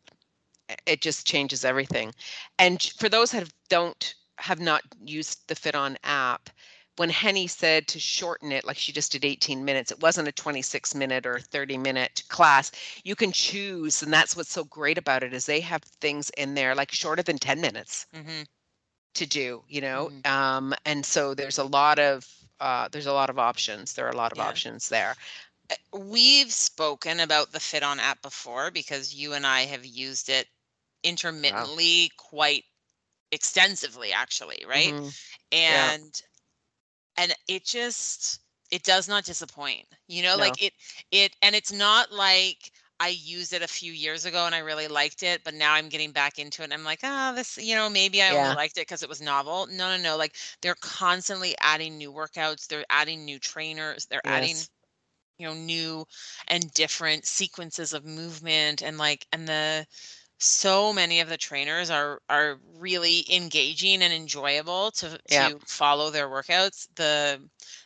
[0.87, 2.15] It just changes everything.
[2.59, 6.51] And for those that have- don't have not used the FitOn app,
[6.97, 10.33] when Henny said to shorten it, like she just did 18 minutes, it wasn't a
[10.33, 12.71] 26 minute or 30 minute class.
[13.05, 16.55] You can choose, and that's what's so great about it is they have things in
[16.55, 18.43] there like shorter than 10 minutes hmm
[19.15, 20.27] to do you know Mhm.
[20.27, 22.27] um and so there's a lot of
[22.61, 24.45] uh there's a lot of options there are a lot of Yeah.
[24.49, 25.15] options there
[25.93, 30.49] we've spoken about the FitOn app before because you and i have used it
[31.03, 32.65] intermittently quite
[33.33, 35.15] extensively actually right Mhm.
[35.69, 35.93] Yeah.
[35.93, 36.23] and
[37.17, 38.41] and it just
[38.71, 40.39] it does not disappoint you know No.
[40.39, 40.73] like it
[41.11, 44.89] it and it's not like i used it a few years ago and i really
[44.89, 47.75] liked it but now i'm getting back into it and i'm like ah this you
[47.75, 48.33] know maybe i Yeah.
[48.33, 52.12] only liked it because it was novel no no no like they're constantly adding new
[52.12, 54.71] workouts they're adding new trainers they're adding yes
[55.39, 56.05] you know new
[56.49, 59.87] and different sequences of movement and like and the
[60.39, 65.51] so many of the trainers are are really engaging and enjoyable to Yeah.
[65.51, 67.41] to follow their workouts the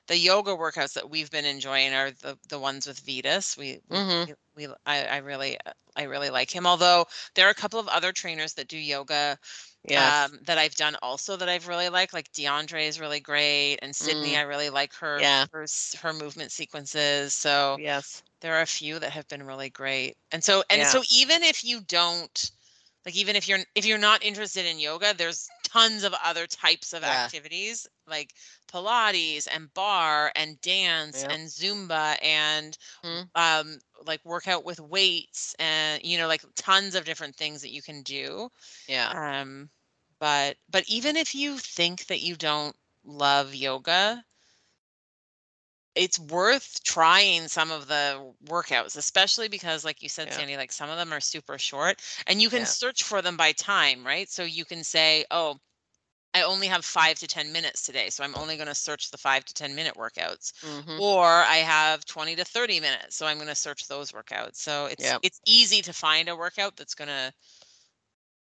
[0.08, 4.00] the yoga workouts that we've been enjoying are the the ones with Vytas we we,
[4.00, 4.26] Mhm.
[4.26, 5.58] we we- I, I really
[5.96, 9.38] I really like him although there are a couple of other trainers that do yoga
[9.84, 12.12] yes um, that I've done also that I've really liked.
[12.14, 14.38] Like DeAndre is really great, and Sydney, Mm.
[14.38, 15.46] I really like her Yeah.
[15.52, 15.66] her
[16.02, 17.34] her movement sequences.
[17.34, 20.16] So yes there are a few that have been really great.
[20.32, 20.88] And so and Yeah.
[20.88, 22.50] so even if you don't
[23.08, 26.92] like even if you're if you're not interested in yoga, there's tons of other types
[26.94, 27.30] of Yeah.
[27.30, 28.34] activities like
[28.72, 31.30] Pilates and barre and dance Yep.
[31.30, 33.30] and Zumba and Mhm.
[33.34, 37.82] um like workout with weights and you know like tons of different things that you
[37.82, 38.48] can do.
[38.88, 39.70] yeah Um,
[40.20, 44.24] but but even if you think that you don't love yoga,
[45.98, 50.32] it's worth trying some of the workouts, especially because, like you said, Yeah.
[50.32, 52.66] Sandy, like some of them are super short, and you can Yeah.
[52.66, 54.28] search for them by time, right?
[54.30, 55.58] So you can say, oh.
[56.34, 59.18] I only have five to 10 minutes today, so I'm only going to search the
[59.18, 60.52] five to 10 minute workouts.
[60.62, 61.00] Mhm.
[61.00, 64.56] Or I have 20 to 30 minutes, so I'm going to search those workouts.
[64.56, 65.22] So it's Yep.
[65.22, 67.32] it's easy to find a workout that's going to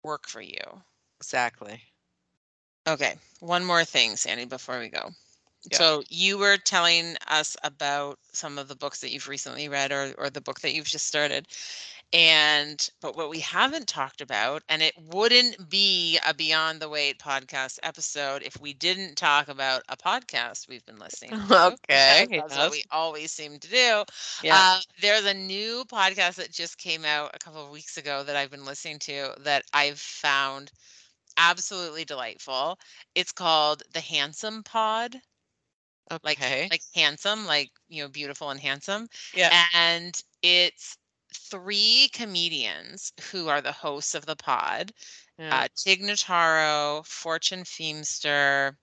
[0.03, 0.83] work for you.
[1.19, 1.81] exactly
[2.87, 5.11] Okay, one more thing, Sandy, before we go.
[5.71, 5.77] Yeah.
[5.77, 10.13] So you were telling us about some of the books that you've recently read or
[10.17, 11.47] or the book that you've just started.
[12.13, 17.19] And but what we haven't talked about, and it wouldn't be a Beyond the Weight
[17.19, 21.67] podcast episode if we didn't talk about a podcast we've been listening to.
[21.67, 22.57] Okay, That's yes.
[22.57, 24.03] what we always seem to do.
[24.41, 28.23] yeah Uh, there's a new podcast that just came out a couple of weeks ago
[28.23, 30.71] that I've been listening to that I've found
[31.37, 32.79] absolutely delightful.
[33.15, 35.17] It's called The Handsome Pod,
[36.23, 39.07] like okay like handsome, like you know, beautiful and handsome.
[39.33, 40.97] yeah And it's
[41.33, 44.91] three comedians who are the hosts of the pod.
[45.37, 45.63] Yeah.
[45.63, 48.75] uh, Tig Notaro, Fortune Feimster,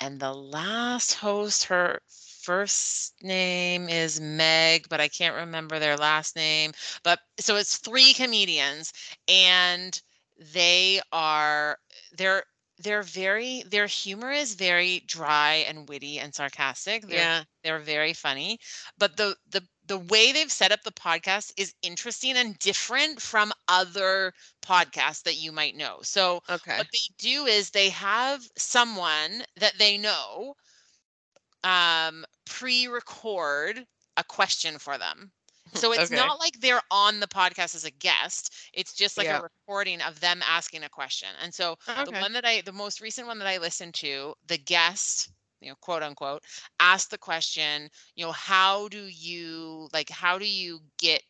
[0.00, 2.00] and the last host, her
[2.42, 6.72] first name is Meg, but I can't remember their last name.
[7.02, 8.92] But so it's three comedians,
[9.28, 10.00] and
[10.54, 11.78] they are
[12.16, 12.44] they're
[12.78, 17.06] they're very their humor is very dry and witty and sarcastic.
[17.08, 17.44] They're yeah.
[17.62, 18.58] they're very funny,
[18.98, 23.52] but the the the way they've set up the podcast is interesting and different from
[23.68, 26.00] other podcasts that you might know.
[26.02, 26.76] So Okay.
[26.76, 30.54] what they do is they have someone that they know
[31.64, 35.32] um pre-record a question for them.
[35.74, 36.12] So it's Okay.
[36.12, 38.54] not like they're on the podcast as a guest.
[38.74, 39.40] It's just like Yeah.
[39.40, 41.28] a recording of them asking a question.
[41.42, 44.58] And so the one that I the most recent one that I listened to, the
[44.58, 46.42] guest, you know, quote unquote,
[46.80, 51.22] asked the question, you know, how do you like how do you get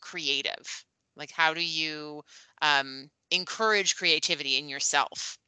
[0.00, 0.86] creative?
[1.16, 2.22] Like how do you
[2.62, 5.38] um encourage creativity in yourself?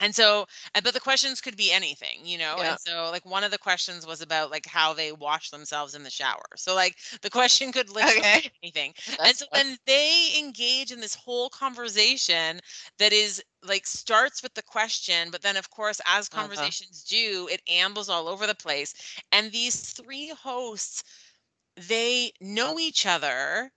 [0.00, 2.60] And so, uh, but the questions could be anything, you know?
[2.60, 2.62] Yeah.
[2.62, 6.02] And so, like, one of the questions was about like how they wash themselves in
[6.02, 6.44] the shower.
[6.56, 8.42] So, like, the question could literally Okay.
[8.42, 8.94] be anything.
[9.24, 9.54] and so fun.
[9.54, 12.60] then they engage in this whole conversation
[12.98, 16.70] that is like starts with the question, but then, of course, as Uh-huh.
[16.70, 18.94] conversations do, it ambles all over the place.
[19.32, 21.02] And these three hosts,
[21.76, 23.72] they know each other,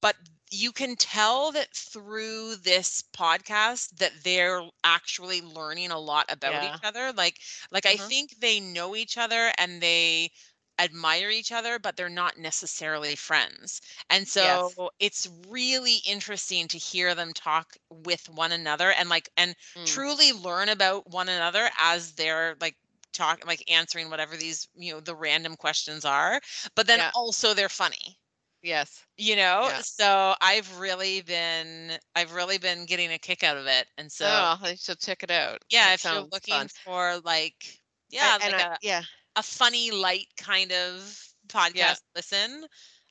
[0.00, 0.16] but
[0.54, 6.62] you can tell that through this podcast that they're actually learning a lot about Yeah.
[6.62, 7.38] each other like
[7.72, 8.10] like i Uh-huh.
[8.10, 10.30] think they know each other and they
[10.78, 13.80] admire each other but they're not necessarily friends
[14.10, 14.78] and so Yes.
[14.98, 20.04] it's really interesting to hear them talk with one another and like and Mm.
[20.04, 22.76] truly learn about one another as they're like
[23.12, 26.40] talk like answering whatever these you know the random questions are
[26.74, 27.12] but then Yeah.
[27.14, 28.18] also they're funny
[28.64, 29.04] Yes.
[29.18, 29.80] you know Yeah.
[29.82, 34.24] so i've really been i've really been getting a kick out of it and so
[34.26, 35.62] oh, I should check it out.
[35.70, 36.68] yeah That if you're looking fun.
[36.84, 37.78] for like
[38.10, 39.02] yeah and like I- a, yeah.
[39.36, 42.64] a funny light kind of podcast listen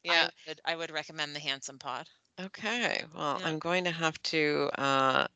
[0.04, 0.28] Yeah.
[0.28, 2.08] I would, I would recommend the handsome pod
[2.41, 3.04] Okay.
[3.16, 3.47] Well, Yeah.
[3.47, 5.28] I'm going to have to uh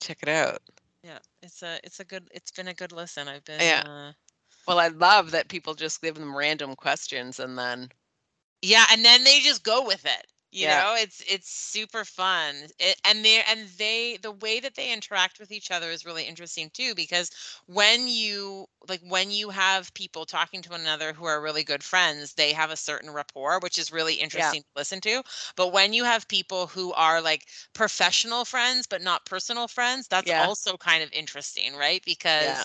[0.00, 0.60] check it out.
[1.04, 3.84] yeah it's a it's a good it's been a good listen i've been Yeah.
[3.86, 4.12] uh,
[4.66, 7.90] Well, I love that people just give them random questions and then
[8.62, 10.84] yeah and then they just go with it you Yeah.
[10.84, 15.38] know it's it's super fun it, and they and they the way that they interact
[15.38, 17.30] with each other is really interesting too because
[17.66, 21.84] when you like when you have people talking to one another who are really good
[21.84, 25.22] friends they have a certain rapport which is really interesting to listen to
[25.56, 30.30] but when you have people who are like professional friends but not personal friends that's
[30.30, 30.48] Yeah.
[30.48, 32.64] also kind of interesting right because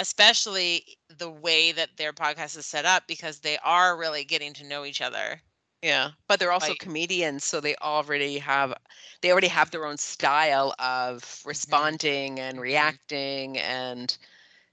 [0.00, 0.84] Especially
[1.18, 4.84] the way that their podcast is set up because they are really getting to know
[4.84, 5.40] each other
[5.82, 8.74] Yeah, but they're also Like- comedians, so they already have
[9.22, 12.62] they already have their own style of responding and Mhm.
[12.62, 14.16] reacting and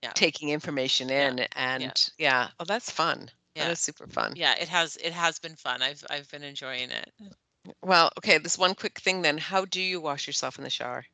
[0.04, 0.12] Yeah.
[0.14, 3.32] taking information Yeah, in and yeah, oh that's fun.
[3.56, 3.66] Yeah.
[3.66, 4.34] That is super fun.
[4.36, 7.12] yeah it has it has been fun i've i've been enjoying it
[7.82, 9.38] Well, okay, this one quick thing then.
[9.38, 11.06] How do you wash yourself in the shower?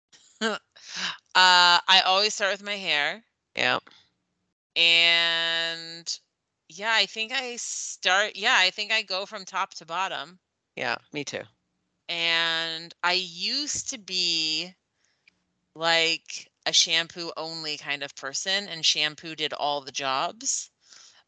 [0.40, 0.58] uh
[1.34, 3.22] i always start with my hair
[3.58, 3.80] Yeah.
[4.76, 6.18] and
[6.68, 10.40] yeah i think i start yeah i think i go from top to bottom
[10.76, 11.42] Yeah, me too.
[12.08, 14.74] and i used to be
[15.74, 20.70] like a shampoo only kind of person and shampoo did all the jobs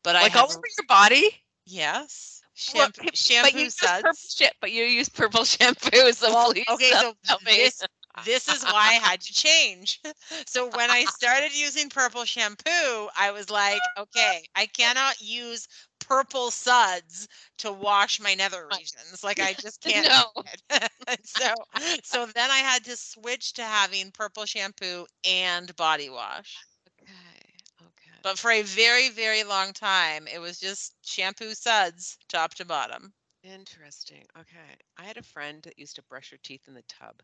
[0.02, 1.42] but i Like all over your body?
[1.66, 3.10] yes Well, shampoo,
[3.40, 6.94] but shampoo you use purple suds but you use purple shampoo, so Well, please okay,
[6.96, 7.14] so
[7.48, 10.00] this this is why I had to change.
[10.46, 15.66] So when I started using purple shampoo, I was like, okay, I cannot use
[16.00, 19.22] purple suds to wash my nether regions.
[19.24, 20.06] Like I just can't.
[20.06, 20.30] No.
[20.70, 20.90] it.
[21.24, 21.54] so
[22.02, 26.66] so then I had to switch to having purple shampoo and body wash.
[27.02, 27.54] Okay.
[27.82, 28.22] Okay.
[28.22, 33.14] But for a very very long time, it was just shampoo suds top to bottom.
[33.42, 34.26] Interesting.
[34.38, 34.76] Okay.
[34.96, 37.22] I had a friend that used to brush her teeth in the tub.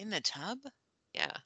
[0.00, 0.72] In the tub?
[1.14, 1.42] Yeah.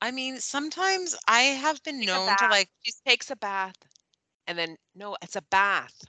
[0.00, 2.48] I mean, sometimes I have been Take a known to bath.
[2.48, 3.76] like She takes a bath
[4.46, 6.04] and then no, it's a bath.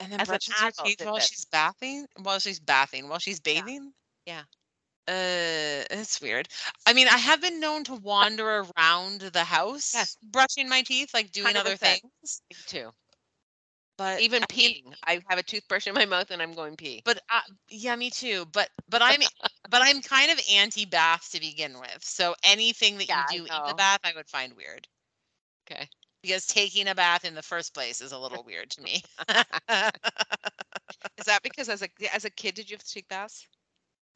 [0.00, 1.30] And then As an brushes her adult teeth did while this.
[1.30, 2.06] she's bathing?
[2.16, 3.64] While she's bathing, while she's Yeah.
[3.64, 3.94] bathing?
[4.26, 4.44] Yeah.
[5.08, 6.48] Uh, it's weird.
[6.86, 10.18] I mean, I have been known to wander around the house Yes.
[10.22, 11.76] brushing my teeth, like doing other 100%.
[11.76, 12.42] things.
[12.50, 12.92] Me too.
[13.96, 14.96] But Even I mean, peeing.
[15.04, 17.04] I have a toothbrush in my mouth and I'm going pee.
[17.04, 18.46] But uh, yeah, me too.
[18.46, 19.22] But but I'm
[19.70, 22.04] but I'm kind of anti-bath to begin with.
[22.04, 24.88] So anything that Yeah, you do in the bath, I would find weird.
[25.70, 25.88] Okay.
[26.22, 29.02] Because taking a bath in the first place is a little weird to me.
[31.18, 33.46] Is that because as a as a kid did you have to take baths?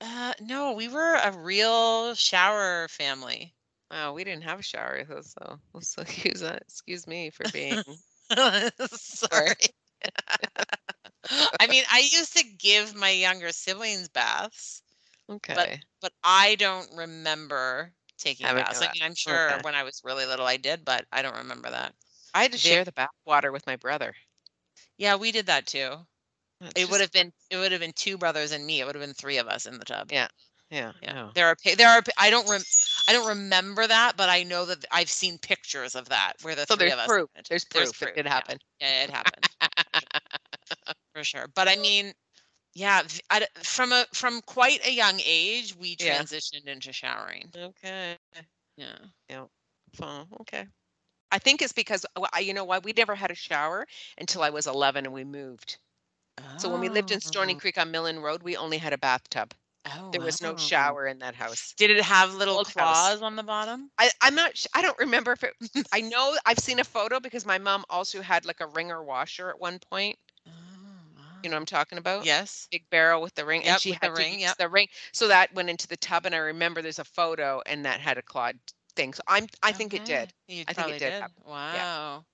[0.02, 3.54] Uh, no, we were a real shower family.
[3.90, 7.82] Oh, we didn't have a shower, so so, excuse, uh, excuse me for being.
[8.96, 9.54] Sorry.
[11.60, 14.82] I mean, I used to give my younger siblings baths,
[15.30, 15.80] Okay.
[16.00, 18.80] but I don't remember taking Having baths.
[18.80, 19.62] Mean, I'm sure okay.
[19.62, 21.94] when I was really little I did, but I don't remember that.
[22.34, 24.14] I had to share the bath water with my brother.
[24.98, 25.96] Yeah, we did that too.
[26.60, 28.80] It's It would have been it would have been two brothers and me.
[28.80, 30.12] It would have been three of us in the tub.
[30.12, 30.28] Yeah.
[30.70, 30.92] Yeah.
[31.02, 31.12] Yeah.
[31.14, 31.30] no.
[31.34, 32.62] There are there are I don't rem-
[33.08, 36.66] I don't remember that, but I know that I've seen pictures of that where the
[36.66, 37.08] So three of us.
[37.08, 37.30] proof.
[37.48, 38.12] There's There's proof.
[38.16, 38.60] It happened.
[38.80, 38.88] yeah.
[38.88, 39.48] Yeah, it happened
[41.14, 41.46] for sure.
[41.54, 42.12] But I mean,
[42.74, 46.22] yeah, I from a from quite a young age, we Yeah.
[46.22, 47.52] transitioned into showering.
[47.56, 48.18] Okay.
[48.76, 48.98] Yeah.
[50.00, 50.66] Oh, okay.
[51.30, 53.86] I think it's because uh, I- you know why we never had a shower
[54.18, 55.78] until I was 11 and we moved.
[56.56, 57.56] So when we lived in Stoney Oh.
[57.56, 59.54] Creek on Millen Road, we only had a bathtub.
[59.86, 61.74] Oh, There was no shower in that house.
[61.76, 63.18] Did it have little Old house.
[63.18, 63.90] claws on the bottom?
[63.98, 64.56] I, I'm not.
[64.56, 65.54] sh- I don't remember if it.
[65.92, 69.50] I know I've seen a photo because my mom also had like a wringer washer
[69.50, 70.18] at one point.
[71.42, 72.24] You know what I'm talking about?
[72.24, 72.68] Yes.
[72.70, 73.62] Big barrel with the ring.
[73.62, 74.56] Yep, and she had the ring, yep.
[74.56, 74.88] the ring.
[75.12, 78.18] So that went into the tub, and I remember there's a photo, and that had
[78.18, 78.58] a clawed
[78.96, 79.14] thing.
[79.14, 79.46] So I'm.
[79.62, 80.32] I think it did.
[80.48, 81.24] You I think it did did.
[81.46, 82.24] Wow.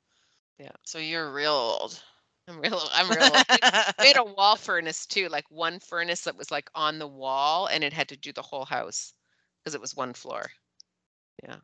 [0.59, 0.70] Yeah.
[0.84, 2.02] So you're real old.
[2.48, 2.80] I'm real.
[2.92, 3.24] I'm real.
[3.24, 3.44] old.
[3.98, 7.66] we had a wall furnace too, like one furnace that was like on the wall,
[7.66, 9.12] and it had to do the whole house
[9.62, 10.46] because it was one floor.
[11.42, 11.57] Yeah.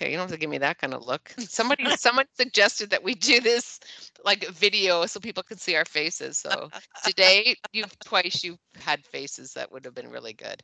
[0.00, 1.34] Okay, you don't have to give me that kind of look.
[1.38, 3.78] Somebody, someone suggested that we do this
[4.24, 6.38] like video so people could see our faces.
[6.38, 6.70] So
[7.04, 10.62] today, you've twice you've had faces that would have been really good.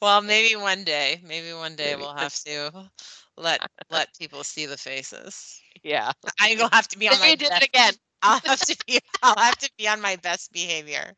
[0.00, 2.00] well, maybe one day, maybe one day Maybe.
[2.00, 2.88] we'll have to
[3.36, 3.60] let
[3.90, 5.60] let people see the faces.
[5.82, 6.12] Yeah.
[6.40, 7.92] I will have to be on Then my you best, it again.
[8.22, 11.12] I'll have to be I'll have to be on my best behavior.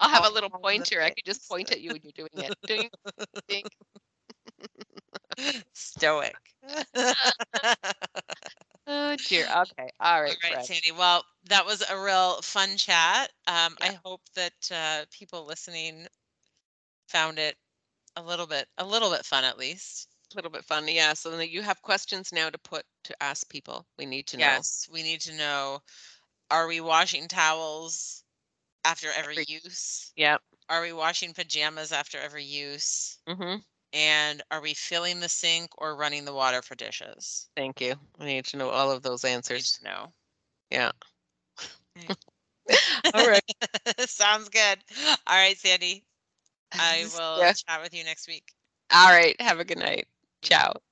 [0.00, 1.02] I'll have a little pointer.
[1.02, 2.54] I could just point at you when you're doing it.
[2.66, 2.88] Ding,
[3.48, 3.64] ding.
[5.72, 6.36] Stoic.
[8.86, 9.46] Oh dear.
[9.56, 9.90] Okay.
[10.00, 10.36] All All right.
[10.44, 10.64] right, Fred.
[10.66, 10.92] Sandy.
[10.92, 13.30] Well, that was a real fun chat.
[13.46, 13.88] Um, Yeah.
[13.88, 16.06] I hope that uh, people listening
[17.08, 17.56] found it
[18.16, 20.08] a little bit a little bit fun at least.
[20.32, 20.86] A little bit fun.
[20.88, 21.14] Yeah.
[21.14, 23.86] So then you have questions now to put to ask people.
[23.98, 24.44] We need to know.
[24.44, 25.80] Yes, we need to know:
[26.50, 28.22] Are we washing towels
[28.84, 30.12] after every Every- use?
[30.16, 30.40] Yep.
[30.68, 33.18] Are we washing pajamas after every use?
[33.28, 33.56] Mm-hmm.
[33.94, 37.48] And are we filling the sink or running the water for dishes?
[37.56, 37.94] Thank you.
[38.20, 39.78] I need to know all of those answers.
[39.78, 40.12] to know.
[40.70, 40.92] Yeah.
[43.14, 43.42] All right.
[44.00, 44.78] Sounds good.
[45.26, 46.04] All right, Sandy.
[46.78, 47.52] I will Yeah.
[47.52, 48.52] chat with you next week.
[48.92, 49.40] All right.
[49.40, 50.06] Have a good night.
[50.42, 50.74] Ciao.